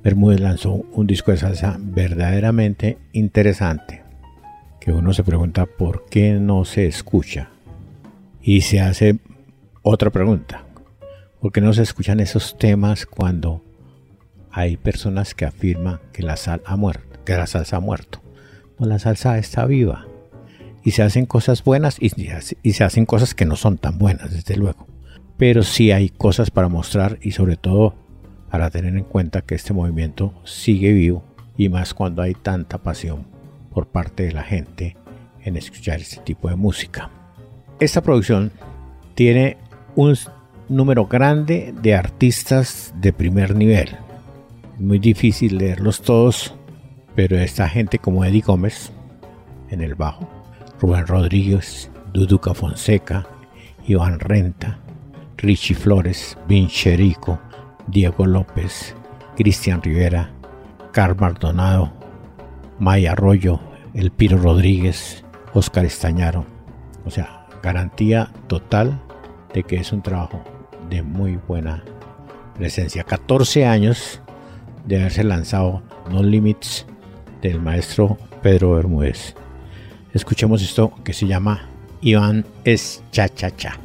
Bermúdez 0.05 0.41
lanzó 0.41 0.73
un 0.93 1.07
disco 1.07 1.31
de 1.31 1.39
salsa 1.39 1.79
verdaderamente 1.81 2.99
interesante, 3.13 4.03
que 4.79 4.93
uno 4.93 5.15
se 5.15 5.25
pregunta 5.25 5.65
por 5.65 6.05
qué 6.11 6.35
no 6.35 6.67
se 6.67 6.87
escucha. 6.87 7.49
Y 8.43 8.61
se 8.61 8.81
hace 8.81 9.21
otra 9.81 10.11
pregunta, 10.11 10.65
¿por 11.41 11.51
qué 11.51 11.63
no 11.63 11.73
se 11.73 11.83
escuchan 11.83 12.21
esos 12.21 12.59
temas 12.59 13.07
cuando 13.07 13.65
hay 14.51 14.77
personas 14.77 15.35
que 15.35 15.47
afirman 15.47 15.99
que 16.13 16.23
la 16.23 16.37
sal 16.37 16.61
ha 16.67 16.77
muerto, 16.77 17.21
que 17.25 17.37
la 17.37 17.47
salsa 17.47 17.79
ha 17.79 17.81
muerto? 17.81 18.21
No, 18.79 18.87
la 18.87 18.99
salsa 18.99 19.39
está 19.39 19.65
viva. 19.65 20.07
Y 20.85 20.91
se 20.91 21.03
hacen 21.03 21.25
cosas 21.25 21.65
buenas 21.65 21.97
y, 22.01 22.11
y 22.63 22.73
se 22.75 22.85
hacen 22.85 23.07
cosas 23.07 23.35
que 23.35 23.47
no 23.47 23.57
son 23.57 23.79
tan 23.79 23.97
buenas, 23.97 24.31
desde 24.31 24.57
luego 24.57 24.91
pero 25.41 25.63
sí 25.63 25.91
hay 25.91 26.11
cosas 26.11 26.51
para 26.51 26.69
mostrar 26.69 27.19
y 27.23 27.31
sobre 27.31 27.57
todo 27.57 27.95
para 28.51 28.69
tener 28.69 28.95
en 28.95 29.05
cuenta 29.05 29.41
que 29.41 29.55
este 29.55 29.73
movimiento 29.73 30.35
sigue 30.45 30.93
vivo 30.93 31.25
y 31.57 31.71
más 31.71 31.95
cuando 31.95 32.21
hay 32.21 32.35
tanta 32.35 32.77
pasión 32.77 33.25
por 33.73 33.87
parte 33.87 34.25
de 34.25 34.33
la 34.33 34.43
gente 34.43 34.99
en 35.43 35.57
escuchar 35.57 35.99
este 35.99 36.21
tipo 36.21 36.51
de 36.51 36.57
música. 36.57 37.09
Esta 37.79 38.03
producción 38.03 38.53
tiene 39.15 39.57
un 39.97 40.15
número 40.69 41.07
grande 41.07 41.73
de 41.81 41.95
artistas 41.95 42.93
de 43.01 43.15
primer 43.15 43.57
nivel. 43.57 43.97
Es 44.75 44.81
muy 44.81 44.99
difícil 44.99 45.57
leerlos 45.57 46.03
todos, 46.03 46.55
pero 47.15 47.39
esta 47.39 47.67
gente 47.67 47.99
como 47.99 48.27
Eddie 48.27 48.43
Gómez 48.43 48.93
en 49.71 49.81
el 49.81 49.95
bajo, 49.95 50.29
Rubén 50.79 51.07
Rodríguez, 51.07 51.91
Duduca 52.13 52.53
Fonseca, 52.53 53.27
Iván 53.87 54.21
Renta, 54.21 54.81
Richie 55.43 55.75
Flores, 55.75 56.37
Vincherico, 56.47 57.41
Diego 57.87 58.27
López, 58.27 58.95
Cristian 59.37 59.83
Rivera, 59.83 60.31
Carl 60.93 61.17
Maldonado, 61.17 61.93
Maya 62.79 63.13
Arroyo, 63.13 63.59
El 63.95 64.11
Piro 64.11 64.37
Rodríguez, 64.37 65.25
Oscar 65.55 65.87
Estañaro. 65.87 66.45
O 67.07 67.11
sea, 67.11 67.47
garantía 67.63 68.31
total 68.49 69.01
de 69.55 69.63
que 69.63 69.77
es 69.77 69.93
un 69.93 70.03
trabajo 70.03 70.45
de 70.91 71.03
muy 71.03 71.37
buena 71.49 71.85
presencia. 72.55 73.05
14 73.05 73.65
años 73.65 74.21
de 74.85 75.01
haberse 75.01 75.25
lanzado 75.25 75.83
No 76.11 76.23
Limits 76.23 76.85
del 77.41 77.63
maestro 77.63 78.19
Pedro 78.43 78.73
Bermúdez. 78.73 79.35
Escuchemos 80.13 80.61
esto 80.61 80.93
que 81.03 81.15
se 81.15 81.27
llama 81.27 81.67
Iván 82.03 82.45
es 82.65 83.03
cha 83.11 83.31
cha 83.31 83.51
cha. 83.57 83.79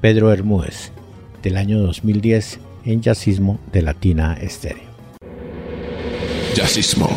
Pedro 0.00 0.28
Bermúdez 0.28 0.95
del 1.46 1.58
año 1.58 1.78
2010 1.78 2.58
en 2.86 3.02
Jazzismo 3.02 3.60
de 3.72 3.80
Latina 3.80 4.36
Estéreo. 4.40 4.82
Jazzismo. 6.56 7.08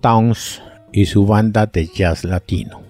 Towns 0.00 0.62
y 0.92 1.06
su 1.06 1.26
banda 1.26 1.66
de 1.66 1.86
jazz 1.86 2.24
latino. 2.24 2.82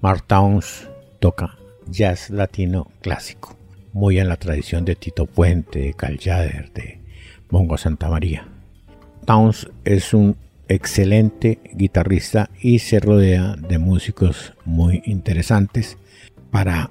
Mark 0.00 0.24
Towns 0.26 0.88
toca 1.18 1.56
jazz 1.88 2.30
latino 2.30 2.88
clásico, 3.00 3.56
muy 3.92 4.18
en 4.18 4.28
la 4.28 4.36
tradición 4.36 4.84
de 4.84 4.94
Tito 4.94 5.26
Puente, 5.26 5.78
de 5.80 5.94
Cal 5.94 6.18
de 6.18 7.00
Mongo 7.50 7.78
Santa 7.78 8.08
María. 8.08 8.46
Towns 9.24 9.70
es 9.84 10.12
un 10.12 10.36
excelente 10.68 11.58
guitarrista 11.74 12.50
y 12.60 12.80
se 12.80 13.00
rodea 13.00 13.56
de 13.56 13.78
músicos 13.78 14.52
muy 14.64 15.02
interesantes 15.06 15.96
para 16.50 16.90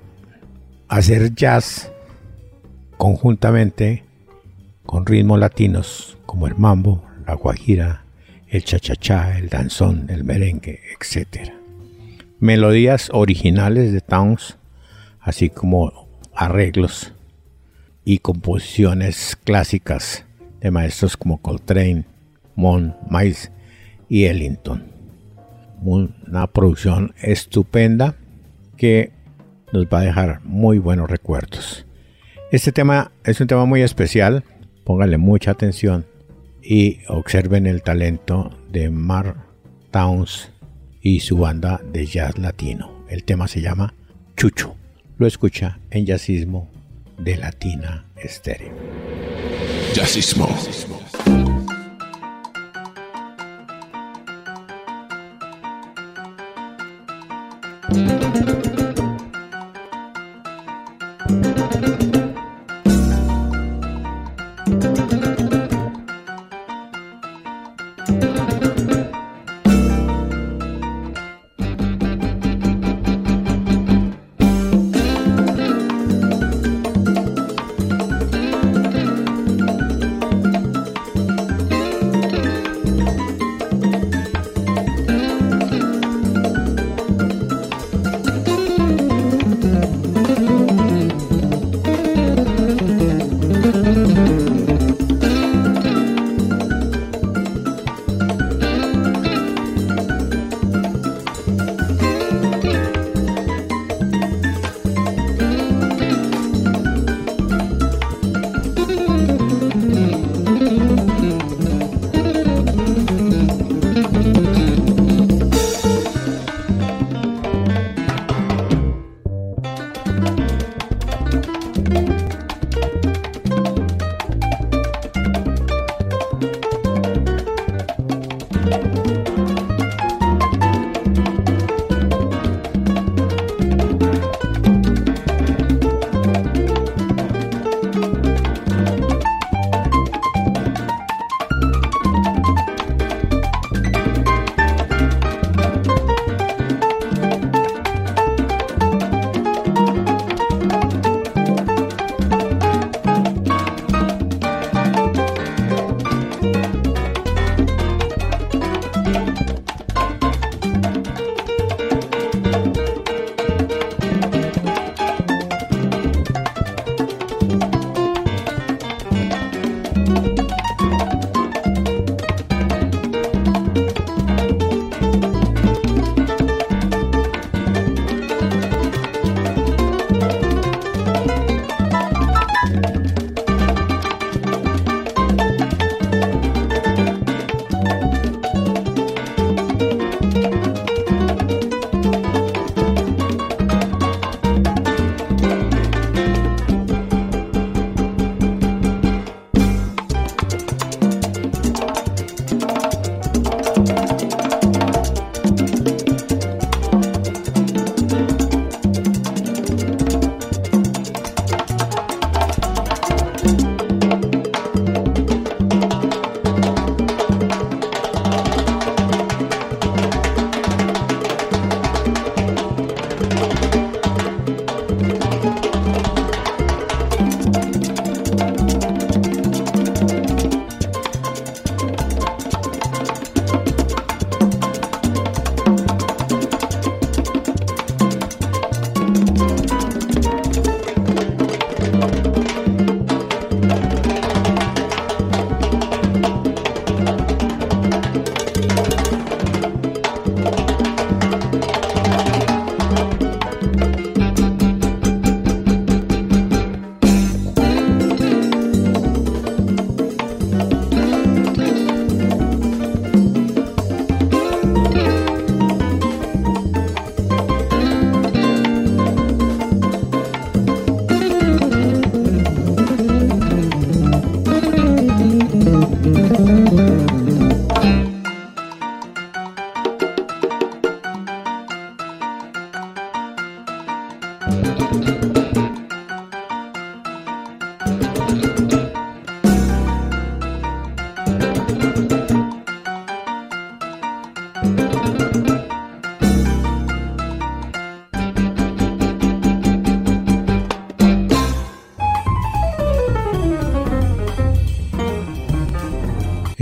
hacer 0.87 1.33
jazz 1.35 1.91
conjuntamente 2.97 4.03
con 4.85 5.05
ritmos 5.05 5.39
latinos 5.39 6.17
como 6.25 6.47
el 6.47 6.55
mambo, 6.55 7.03
la 7.25 7.35
guajira, 7.35 8.03
el 8.51 8.65
cha-cha-cha, 8.65 9.37
el 9.37 9.47
danzón, 9.47 10.07
el 10.09 10.25
merengue, 10.25 10.81
etc. 10.93 11.53
Melodías 12.39 13.09
originales 13.13 13.93
de 13.93 14.01
Towns, 14.01 14.57
así 15.21 15.49
como 15.49 16.09
arreglos 16.35 17.13
y 18.03 18.19
composiciones 18.19 19.37
clásicas 19.41 20.25
de 20.59 20.69
maestros 20.69 21.15
como 21.15 21.41
Coltrane, 21.41 22.03
Mon, 22.55 22.93
Miles 23.09 23.51
y 24.09 24.25
Ellington. 24.25 24.83
Una 25.81 26.47
producción 26.47 27.15
estupenda 27.21 28.15
que 28.75 29.13
nos 29.71 29.85
va 29.85 29.99
a 29.99 30.03
dejar 30.03 30.41
muy 30.43 30.77
buenos 30.77 31.09
recuerdos. 31.09 31.85
Este 32.51 32.73
tema 32.73 33.13
es 33.23 33.39
un 33.39 33.47
tema 33.47 33.63
muy 33.63 33.81
especial, 33.81 34.43
pónganle 34.83 35.17
mucha 35.17 35.51
atención 35.51 36.10
y 36.61 36.99
observen 37.07 37.65
el 37.65 37.81
talento 37.81 38.51
de 38.71 38.89
Mark 38.89 39.35
Towns 39.91 40.49
y 41.01 41.19
su 41.21 41.37
banda 41.37 41.81
de 41.91 42.05
jazz 42.05 42.37
latino. 42.37 43.05
El 43.09 43.23
tema 43.23 43.47
se 43.47 43.61
llama 43.61 43.93
Chucho. 44.37 44.75
Lo 45.17 45.27
escucha 45.27 45.79
en 45.89 46.05
Jazzismo 46.05 46.69
de 47.17 47.37
Latina 47.37 48.05
Estéreo. 48.15 48.73
Jazzismo. 49.93 50.47
Jazzismo. 50.47 50.99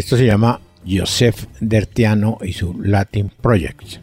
Esto 0.10 0.18
se 0.18 0.26
llama 0.26 0.60
Joseph 0.88 1.46
Dertiano 1.60 2.40
y 2.42 2.54
su 2.54 2.74
Latin 2.82 3.30
Project. 3.30 3.98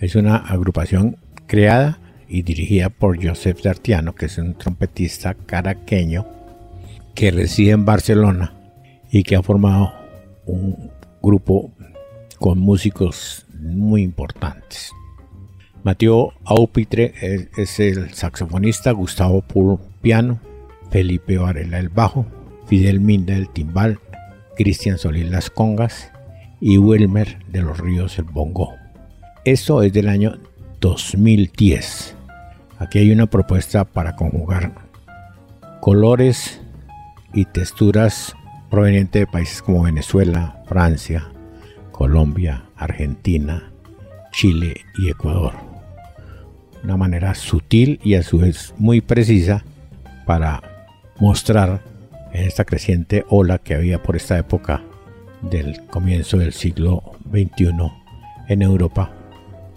Es 0.00 0.16
una 0.16 0.38
agrupación 0.38 1.16
creada 1.46 2.00
y 2.26 2.42
dirigida 2.42 2.88
por 2.88 3.24
Joseph 3.24 3.62
Dertiano, 3.62 4.16
que 4.16 4.26
es 4.26 4.36
un 4.38 4.54
trompetista 4.54 5.34
caraqueño 5.34 6.26
que 7.14 7.30
reside 7.30 7.70
en 7.70 7.84
Barcelona 7.84 8.52
y 9.12 9.22
que 9.22 9.36
ha 9.36 9.44
formado 9.44 9.92
un 10.44 10.90
grupo 11.22 11.70
con 12.40 12.58
músicos 12.58 13.46
muy 13.56 14.02
importantes. 14.02 14.90
Mateo 15.84 16.32
Aupitre 16.44 17.14
es, 17.20 17.48
es 17.56 17.78
el 17.78 18.12
saxofonista, 18.12 18.90
Gustavo 18.90 19.40
Puro 19.40 19.78
piano, 20.02 20.40
Felipe 20.90 21.38
Varela 21.38 21.78
el 21.78 21.90
bajo, 21.90 22.26
Fidel 22.66 22.98
Minda 22.98 23.36
el 23.36 23.48
timbal 23.50 24.00
Cristian 24.56 24.98
Solís 24.98 25.30
Las 25.30 25.50
Congas 25.50 26.10
y 26.60 26.78
Wilmer 26.78 27.44
de 27.48 27.62
los 27.62 27.78
Ríos 27.78 28.18
El 28.18 28.24
Bongo. 28.24 28.74
Esto 29.44 29.82
es 29.82 29.92
del 29.92 30.08
año 30.08 30.38
2010. 30.80 32.14
Aquí 32.78 32.98
hay 32.98 33.10
una 33.10 33.26
propuesta 33.26 33.84
para 33.84 34.16
conjugar 34.16 34.72
colores 35.80 36.60
y 37.32 37.44
texturas 37.44 38.34
provenientes 38.70 39.20
de 39.20 39.26
países 39.26 39.60
como 39.60 39.82
Venezuela, 39.82 40.62
Francia, 40.66 41.30
Colombia, 41.92 42.64
Argentina, 42.76 43.70
Chile 44.32 44.80
y 44.98 45.10
Ecuador. 45.10 45.54
Una 46.82 46.96
manera 46.96 47.34
sutil 47.34 48.00
y 48.02 48.14
a 48.14 48.22
su 48.22 48.38
vez 48.38 48.74
muy 48.78 49.00
precisa 49.00 49.64
para 50.26 50.62
mostrar 51.18 51.82
en 52.34 52.46
esta 52.46 52.64
creciente 52.64 53.24
ola 53.30 53.58
que 53.58 53.74
había 53.74 54.02
por 54.02 54.16
esta 54.16 54.36
época 54.38 54.82
del 55.40 55.86
comienzo 55.86 56.36
del 56.36 56.52
siglo 56.52 57.02
XXI 57.30 57.70
en 58.48 58.62
Europa 58.62 59.10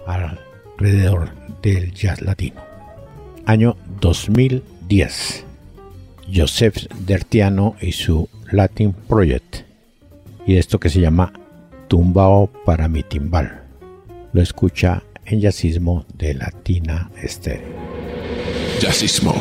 alrededor 0.05 1.29
del 1.61 1.93
jazz 1.93 2.21
latino. 2.21 2.61
Año 3.45 3.77
2010. 4.01 5.45
Joseph 6.33 6.87
Dertiano 7.05 7.75
y 7.79 7.93
su 7.93 8.27
Latin 8.51 8.91
Project 8.91 9.67
y 10.45 10.57
esto 10.57 10.79
que 10.79 10.89
se 10.89 10.99
llama 10.99 11.31
Tumbao 11.87 12.47
para 12.65 12.87
mi 12.87 13.03
timbal. 13.03 13.63
Lo 14.33 14.41
escucha 14.41 15.03
en 15.25 15.41
Jazzismo 15.41 16.05
de 16.15 16.33
Latina 16.33 17.11
Estéreo. 17.21 17.67
Jazzismo. 18.79 19.33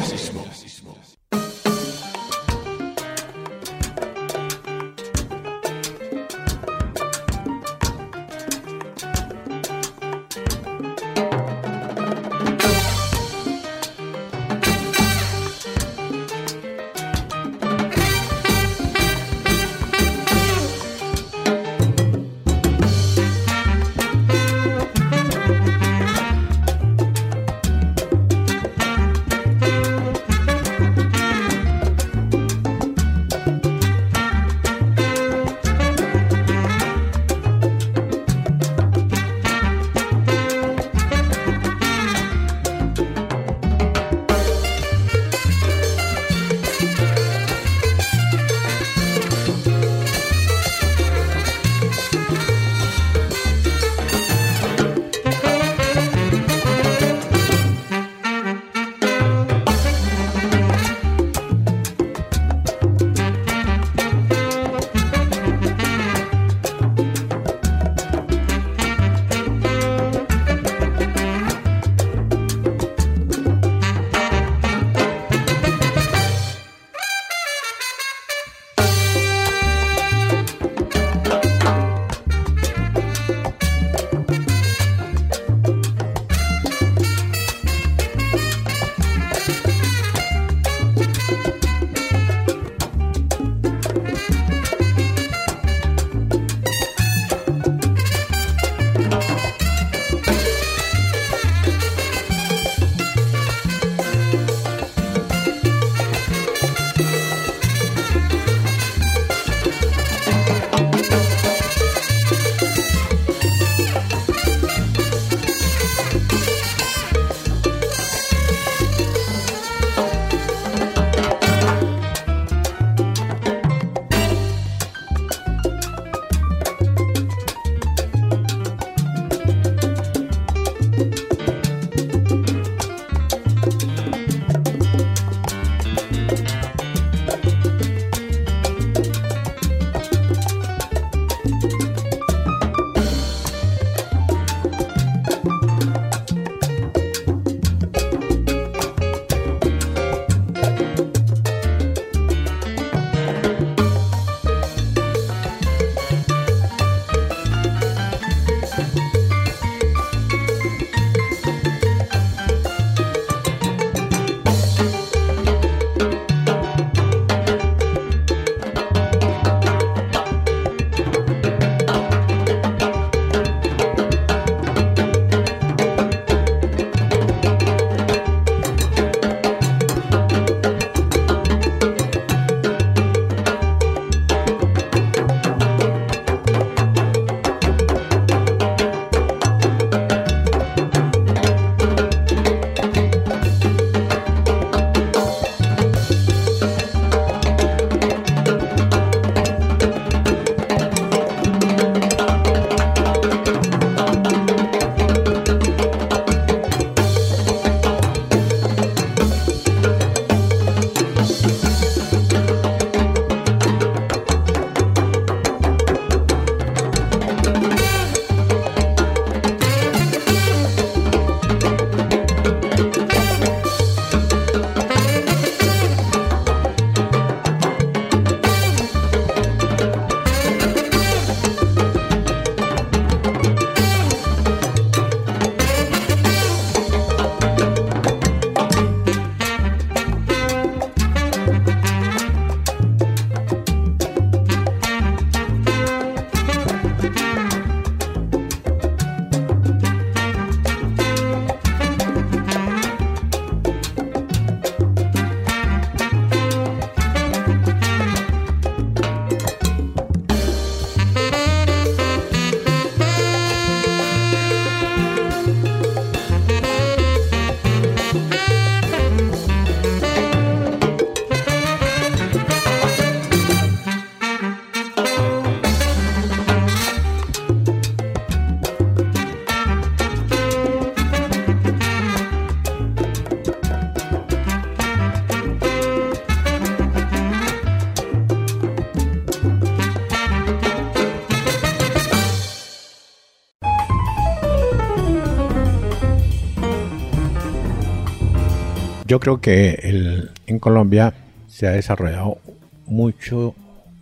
Yo 299.17 299.21
creo 299.21 299.41
que 299.41 299.71
el- 299.83 300.31
en 300.47 300.59
Colombia 300.59 301.15
se 301.47 301.67
ha 301.67 301.71
desarrollado 301.71 302.37
mucho 302.85 303.55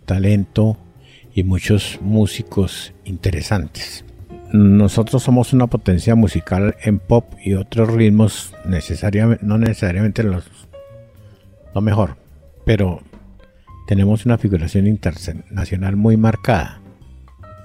talento 0.05 0.75
y 1.33 1.43
muchos 1.43 1.99
músicos 2.01 2.93
interesantes. 3.05 4.03
Nosotros 4.51 5.23
somos 5.23 5.53
una 5.53 5.67
potencia 5.67 6.15
musical 6.15 6.75
en 6.83 6.99
pop 6.99 7.31
y 7.41 7.53
otros 7.53 7.93
ritmos, 7.93 8.53
necesariamente, 8.65 9.45
no 9.45 9.57
necesariamente 9.57 10.21
los, 10.21 10.43
lo 11.73 11.79
mejor, 11.79 12.17
pero 12.65 12.99
tenemos 13.87 14.25
una 14.25 14.37
figuración 14.37 14.85
internacional 14.85 15.95
muy 15.95 16.17
marcada. 16.17 16.81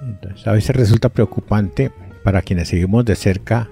Entonces, 0.01 0.47
a 0.47 0.53
veces 0.53 0.73
resulta 0.73 1.09
preocupante 1.09 1.91
para 2.23 2.43
quienes 2.43 2.69
seguimos 2.69 3.03
de 3.03 3.15
cerca 3.17 3.69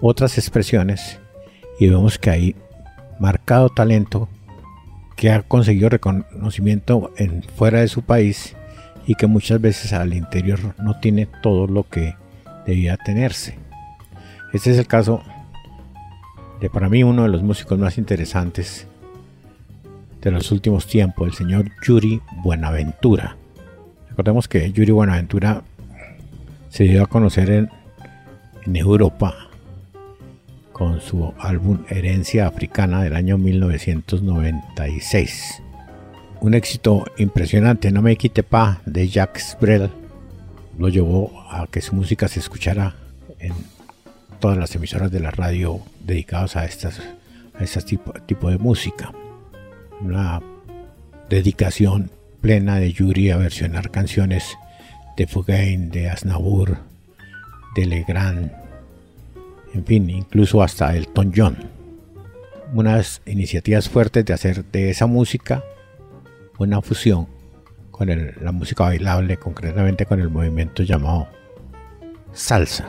otras 0.00 0.38
expresiones 0.38 1.20
y 1.78 1.86
vemos 1.86 2.18
que 2.18 2.30
hay 2.30 2.56
marcado 3.20 3.68
talento 3.68 4.28
que 5.14 5.30
ha 5.30 5.42
conseguido 5.42 5.90
reconocimiento 5.90 7.12
en 7.18 7.42
fuera 7.42 7.80
de 7.80 7.88
su 7.88 8.02
país 8.02 8.56
y 9.06 9.14
que 9.14 9.26
muchas 9.26 9.60
veces 9.60 9.92
al 9.92 10.14
interior 10.14 10.58
no 10.78 10.98
tiene 10.98 11.28
todo 11.42 11.66
lo 11.66 11.84
que 11.84 12.16
debía 12.66 12.96
tenerse. 12.96 13.58
Este 14.52 14.70
es 14.70 14.78
el 14.78 14.86
caso 14.86 15.22
de 16.60 16.70
para 16.70 16.88
mí 16.88 17.02
uno 17.02 17.22
de 17.22 17.28
los 17.28 17.42
músicos 17.42 17.78
más 17.78 17.98
interesantes 17.98 18.86
de 20.22 20.30
los 20.30 20.50
últimos 20.50 20.86
tiempos, 20.86 21.28
el 21.28 21.34
señor 21.34 21.70
Yuri 21.86 22.20
Buenaventura. 22.42 23.36
Recordemos 24.08 24.48
que 24.48 24.72
Yuri 24.72 24.92
Buenaventura 24.92 25.62
se 26.70 26.84
dio 26.84 27.02
a 27.02 27.06
conocer 27.06 27.50
en, 27.50 27.70
en 28.64 28.76
Europa 28.76 29.49
con 30.80 31.00
su 31.02 31.34
álbum 31.38 31.84
Herencia 31.90 32.46
Africana 32.46 33.02
del 33.02 33.14
año 33.14 33.36
1996. 33.36 35.62
Un 36.40 36.54
éxito 36.54 37.04
impresionante, 37.18 37.92
No 37.92 38.00
me 38.00 38.16
quite 38.16 38.42
pa, 38.42 38.80
de 38.86 39.06
Jacques 39.06 39.58
Brel, 39.60 39.90
lo 40.78 40.88
llevó 40.88 41.44
a 41.50 41.66
que 41.66 41.82
su 41.82 41.94
música 41.94 42.28
se 42.28 42.40
escuchara 42.40 42.94
en 43.40 43.52
todas 44.38 44.56
las 44.56 44.74
emisoras 44.74 45.10
de 45.10 45.20
la 45.20 45.30
radio 45.30 45.82
dedicadas 46.02 46.56
a 46.56 46.64
estas 46.64 46.98
a 47.58 47.62
este 47.62 47.82
tipo, 47.82 48.14
tipo 48.24 48.48
de 48.48 48.56
música. 48.56 49.12
Una 50.00 50.40
dedicación 51.28 52.10
plena 52.40 52.76
de 52.76 52.90
Yuri 52.90 53.30
a 53.30 53.36
versionar 53.36 53.90
canciones 53.90 54.56
de 55.18 55.26
Fugain, 55.26 55.90
de 55.90 56.08
Aznavour, 56.08 56.78
de 57.76 57.84
Legrand, 57.84 58.59
en 59.74 59.84
fin, 59.84 60.10
incluso 60.10 60.62
hasta 60.62 60.96
Elton 60.96 61.32
John. 61.34 61.56
Unas 62.72 63.22
iniciativas 63.26 63.88
fuertes 63.88 64.24
de 64.24 64.32
hacer 64.32 64.64
de 64.64 64.90
esa 64.90 65.06
música 65.06 65.64
una 66.58 66.82
fusión 66.82 67.26
con 67.90 68.08
la 68.08 68.52
música 68.52 68.84
bailable, 68.84 69.36
concretamente 69.36 70.06
con 70.06 70.20
el 70.20 70.30
movimiento 70.30 70.82
llamado 70.82 71.28
salsa. 72.32 72.88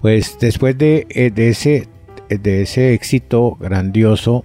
Pues 0.00 0.36
después 0.40 0.76
de, 0.78 1.06
eh, 1.10 1.32
ese, 1.36 1.88
de 2.28 2.62
ese 2.62 2.94
éxito 2.94 3.56
grandioso, 3.56 4.44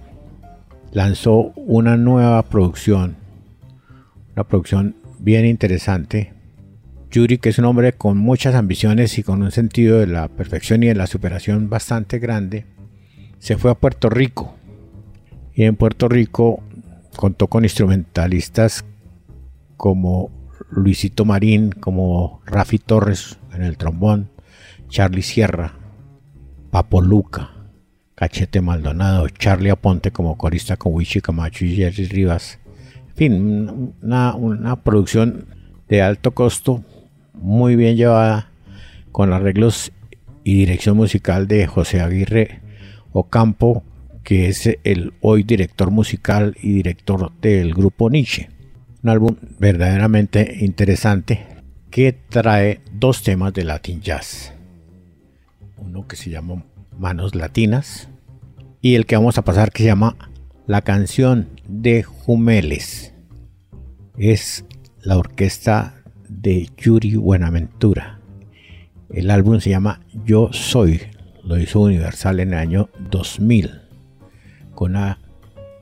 lanzó 0.92 1.52
una 1.56 1.96
nueva 1.96 2.42
producción, 2.44 3.16
una 4.34 4.44
producción 4.44 4.96
bien 5.18 5.44
interesante. 5.44 6.32
Yuri, 7.10 7.38
que 7.38 7.48
es 7.48 7.58
un 7.58 7.64
hombre 7.64 7.94
con 7.94 8.18
muchas 8.18 8.54
ambiciones 8.54 9.18
y 9.18 9.22
con 9.22 9.42
un 9.42 9.50
sentido 9.50 9.98
de 9.98 10.06
la 10.06 10.28
perfección 10.28 10.82
y 10.82 10.88
de 10.88 10.94
la 10.94 11.06
superación 11.06 11.70
bastante 11.70 12.18
grande, 12.18 12.66
se 13.38 13.56
fue 13.56 13.70
a 13.70 13.74
Puerto 13.74 14.10
Rico. 14.10 14.54
Y 15.54 15.64
en 15.64 15.76
Puerto 15.76 16.08
Rico 16.08 16.62
contó 17.16 17.48
con 17.48 17.64
instrumentalistas 17.64 18.84
como 19.76 20.30
Luisito 20.70 21.24
Marín, 21.24 21.72
como 21.72 22.42
Rafi 22.44 22.78
Torres 22.78 23.38
en 23.54 23.62
el 23.62 23.76
trombón, 23.76 24.30
Charlie 24.88 25.22
Sierra, 25.22 25.74
Papo 26.70 27.00
Luca, 27.00 27.50
Cachete 28.14 28.60
Maldonado, 28.60 29.28
Charlie 29.28 29.70
Aponte 29.70 30.10
como 30.10 30.36
corista 30.36 30.76
con 30.76 30.92
Wichi 30.94 31.20
Camacho 31.20 31.64
y 31.64 31.76
Jerry 31.76 32.06
Rivas. 32.06 32.58
En 33.08 33.14
fin, 33.14 33.94
una, 34.02 34.34
una 34.34 34.82
producción 34.82 35.46
de 35.88 36.02
alto 36.02 36.32
costo, 36.32 36.84
muy 37.40 37.76
bien 37.76 37.96
llevada, 37.96 38.50
con 39.12 39.32
arreglos 39.32 39.92
y 40.44 40.54
dirección 40.54 40.96
musical 40.96 41.48
de 41.48 41.66
José 41.66 42.00
Aguirre 42.00 42.60
Ocampo, 43.12 43.82
que 44.22 44.48
es 44.48 44.68
el 44.84 45.14
hoy 45.20 45.42
director 45.42 45.90
musical 45.90 46.56
y 46.62 46.72
director 46.72 47.32
del 47.40 47.74
grupo 47.74 48.10
Nietzsche. 48.10 48.50
Un 49.02 49.10
álbum 49.10 49.36
verdaderamente 49.58 50.58
interesante 50.60 51.46
que 51.90 52.12
trae 52.12 52.80
dos 52.92 53.22
temas 53.22 53.54
de 53.54 53.64
Latin 53.64 54.00
Jazz. 54.00 54.52
Uno 55.76 56.06
que 56.06 56.16
se 56.16 56.30
llama 56.30 56.64
Manos 56.98 57.34
Latinas 57.34 58.08
y 58.80 58.94
el 58.94 59.06
que 59.06 59.16
vamos 59.16 59.38
a 59.38 59.44
pasar 59.44 59.72
que 59.72 59.84
se 59.84 59.88
llama 59.88 60.16
La 60.66 60.82
canción 60.82 61.48
de 61.66 62.02
Jumeles. 62.02 63.14
Es 64.16 64.64
la 65.00 65.16
orquesta 65.16 65.97
de 66.28 66.68
Yuri 66.76 67.16
Buenaventura. 67.16 68.20
El 69.10 69.30
álbum 69.30 69.60
se 69.60 69.70
llama 69.70 70.00
Yo 70.24 70.50
Soy. 70.52 71.00
Lo 71.44 71.58
hizo 71.58 71.80
Universal 71.80 72.40
en 72.40 72.52
el 72.52 72.58
año 72.58 72.90
2000 73.10 73.70
con 74.74 74.92
una 74.92 75.18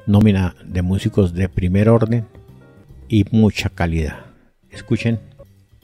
nómina 0.07 0.55
de 0.65 0.81
músicos 0.81 1.35
de 1.35 1.49
primer 1.49 1.89
orden 1.89 2.27
y 3.09 3.25
mucha 3.31 3.69
calidad. 3.69 4.27
Escuchen 4.71 5.21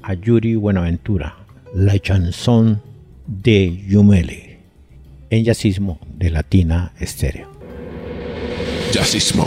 a 0.03 0.15
Yuri 0.15 0.57
Buenaventura, 0.57 1.37
la 1.75 1.99
chanson 1.99 2.81
de 3.27 3.85
Yumele, 3.87 4.61
en 5.31 5.45
jazzismo 5.45 6.01
de 6.17 6.31
Latina 6.31 6.93
Estéreo. 6.99 7.51
Jazzismo. 8.93 9.47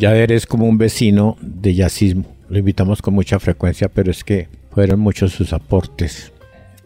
Yader 0.00 0.32
es 0.32 0.46
como 0.46 0.66
un 0.66 0.78
vecino 0.78 1.36
de 1.42 1.74
jazzismo. 1.74 2.24
Lo 2.48 2.58
invitamos 2.58 3.02
con 3.02 3.12
mucha 3.12 3.38
frecuencia, 3.38 3.90
pero 3.90 4.10
es 4.10 4.24
que 4.24 4.48
fueron 4.70 4.98
muchos 4.98 5.32
sus 5.32 5.52
aportes. 5.52 6.32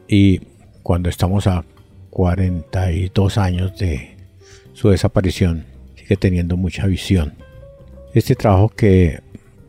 Y 0.09 0.41
cuando 0.83 1.09
estamos 1.09 1.47
a 1.47 1.65
42 2.11 3.39
años 3.39 3.79
de 3.79 4.17
su 4.73 4.89
desaparición, 4.89 5.65
sigue 5.95 6.17
teniendo 6.17 6.57
mucha 6.57 6.89
visión. 6.89 7.35
Este 8.15 8.35
trabajo 8.35 8.71
que 8.71 9.21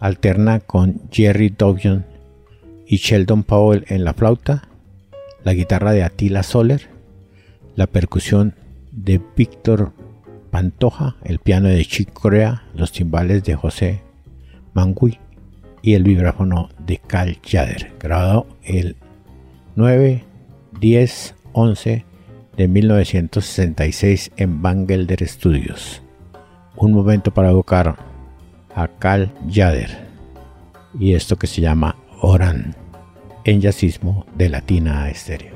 alterna 0.00 0.60
con 0.60 1.00
Jerry 1.10 1.48
Dogson 1.48 2.04
y 2.86 2.98
Sheldon 2.98 3.42
Powell 3.42 3.86
en 3.88 4.04
la 4.04 4.12
flauta, 4.12 4.68
la 5.44 5.54
guitarra 5.54 5.92
de 5.92 6.02
Attila 6.02 6.42
Soler, 6.42 6.88
la 7.74 7.86
percusión 7.86 8.54
de 8.92 9.20
Víctor 9.34 9.92
Pantoja, 10.50 11.16
el 11.24 11.38
piano 11.38 11.68
de 11.68 11.84
Chick 11.84 12.12
Corea, 12.12 12.64
los 12.74 12.92
timbales 12.92 13.44
de 13.44 13.54
José 13.54 14.02
Mangui 14.74 15.18
y 15.84 15.92
el 15.92 16.02
vibráfono 16.02 16.70
de 16.78 16.96
Cal 16.96 17.36
Jader, 17.46 17.92
grabado 18.00 18.46
el 18.62 18.96
9, 19.76 20.24
10, 20.80 21.34
11 21.52 22.04
de 22.56 22.68
1966 22.68 24.30
en 24.38 24.62
Van 24.62 24.88
Gelder 24.88 25.28
Studios. 25.28 26.00
Un 26.74 26.92
momento 26.92 27.34
para 27.34 27.50
evocar 27.50 27.96
a 28.74 28.88
Cal 28.98 29.30
Jader 29.52 30.08
y 30.98 31.12
esto 31.12 31.36
que 31.36 31.46
se 31.46 31.60
llama 31.60 31.96
Oran 32.22 32.74
en 33.44 33.60
jazzismo 33.60 34.24
de 34.36 34.48
Latina 34.48 35.10
Estéreo. 35.10 35.52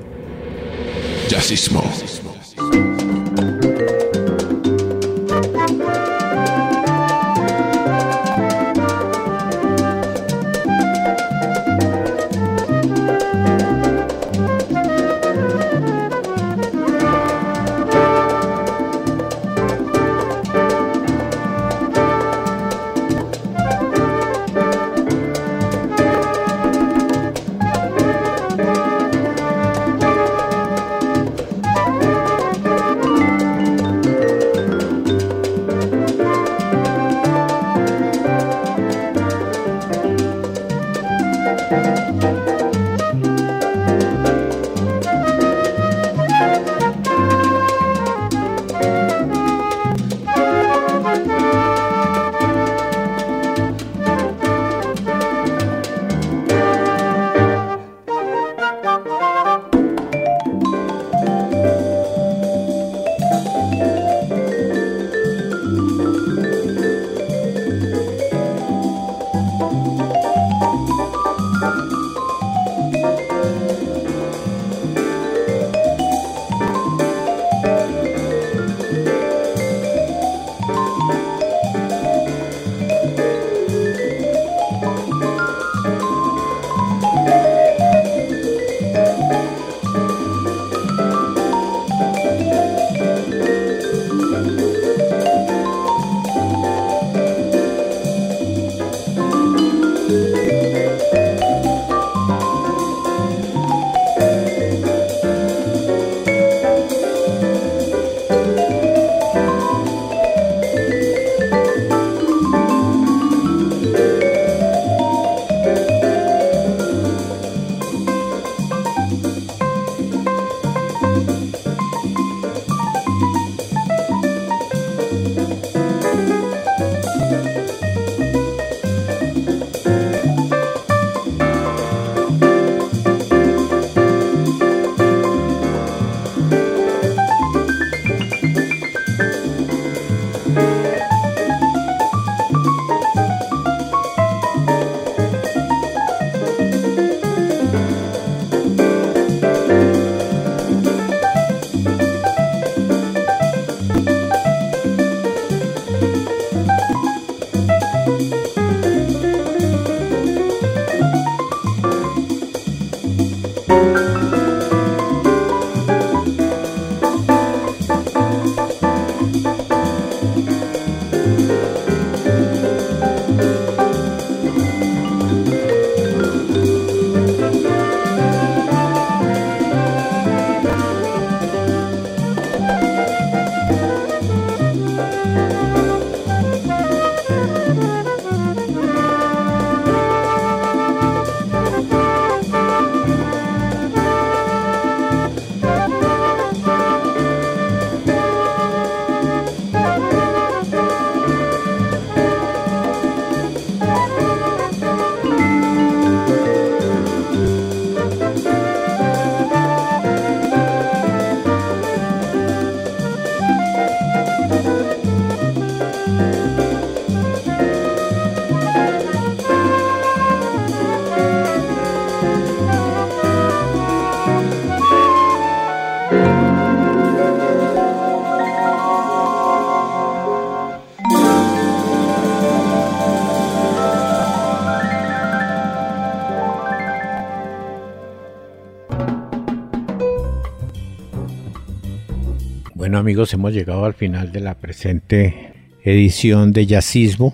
Amigos, 242.99 243.33
hemos 243.33 243.53
llegado 243.53 243.85
al 243.85 243.93
final 243.93 244.33
de 244.33 244.41
la 244.41 244.55
presente 244.55 245.53
edición 245.85 246.51
de 246.51 246.65
Yacismo. 246.65 247.33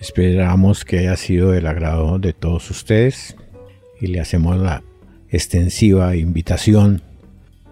Esperamos 0.00 0.86
que 0.86 1.00
haya 1.00 1.14
sido 1.18 1.50
del 1.50 1.66
agrado 1.66 2.18
de 2.18 2.32
todos 2.32 2.70
ustedes 2.70 3.36
y 4.00 4.06
le 4.06 4.18
hacemos 4.18 4.56
la 4.56 4.82
extensiva 5.28 6.16
invitación 6.16 7.02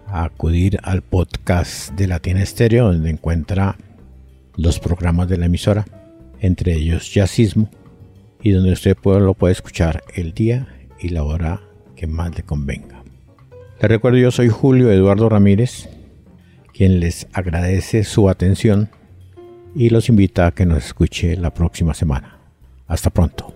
a 0.05 0.25
acudir 0.25 0.77
al 0.83 1.01
podcast 1.01 1.91
de 1.93 2.05
Latina 2.05 2.43
Estéreo 2.43 2.85
donde 2.93 3.09
encuentra 3.09 3.77
los 4.55 4.79
programas 4.79 5.27
de 5.27 5.39
la 5.39 5.47
emisora, 5.47 5.87
entre 6.39 6.75
ellos 6.75 7.11
Yacismo, 7.15 7.71
y 8.43 8.51
donde 8.51 8.73
usted 8.73 8.95
lo 9.03 9.33
puede 9.33 9.53
escuchar 9.53 10.03
el 10.13 10.35
día 10.35 10.67
y 10.99 11.09
la 11.09 11.23
hora 11.23 11.61
que 11.95 12.05
más 12.05 12.37
le 12.37 12.43
convenga. 12.43 13.03
Le 13.81 13.87
recuerdo 13.87 14.19
yo 14.19 14.29
soy 14.29 14.49
Julio 14.49 14.91
Eduardo 14.91 15.29
Ramírez 15.29 15.89
quien 16.77 16.99
les 16.99 17.25
agradece 17.33 18.03
su 18.03 18.29
atención 18.29 18.91
y 19.75 19.89
los 19.89 20.09
invita 20.09 20.45
a 20.45 20.51
que 20.51 20.67
nos 20.67 20.85
escuche 20.85 21.35
la 21.35 21.51
próxima 21.51 21.95
semana. 21.95 22.37
Hasta 22.85 23.09
pronto. 23.09 23.51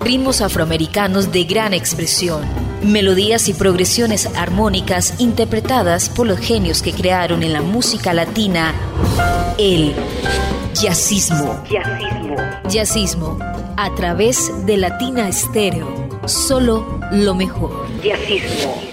Ritmos 0.00 0.40
afroamericanos 0.40 1.30
de 1.30 1.44
gran 1.44 1.74
expresión, 1.74 2.42
melodías 2.82 3.48
y 3.48 3.54
progresiones 3.54 4.26
armónicas 4.34 5.20
interpretadas 5.20 6.08
por 6.08 6.26
los 6.26 6.40
genios 6.40 6.82
que 6.82 6.92
crearon 6.92 7.42
en 7.42 7.52
la 7.52 7.62
música 7.62 8.12
latina 8.12 8.74
el 9.58 9.92
jazzismo. 10.74 11.62
Jazzismo. 11.70 12.36
Jazzismo 12.68 13.38
a 13.76 13.94
través 13.94 14.50
de 14.66 14.76
Latina 14.76 15.28
Estéreo. 15.28 15.86
Solo 16.26 16.98
lo 17.12 17.34
mejor. 17.34 17.86
Jazzismo. 18.02 18.87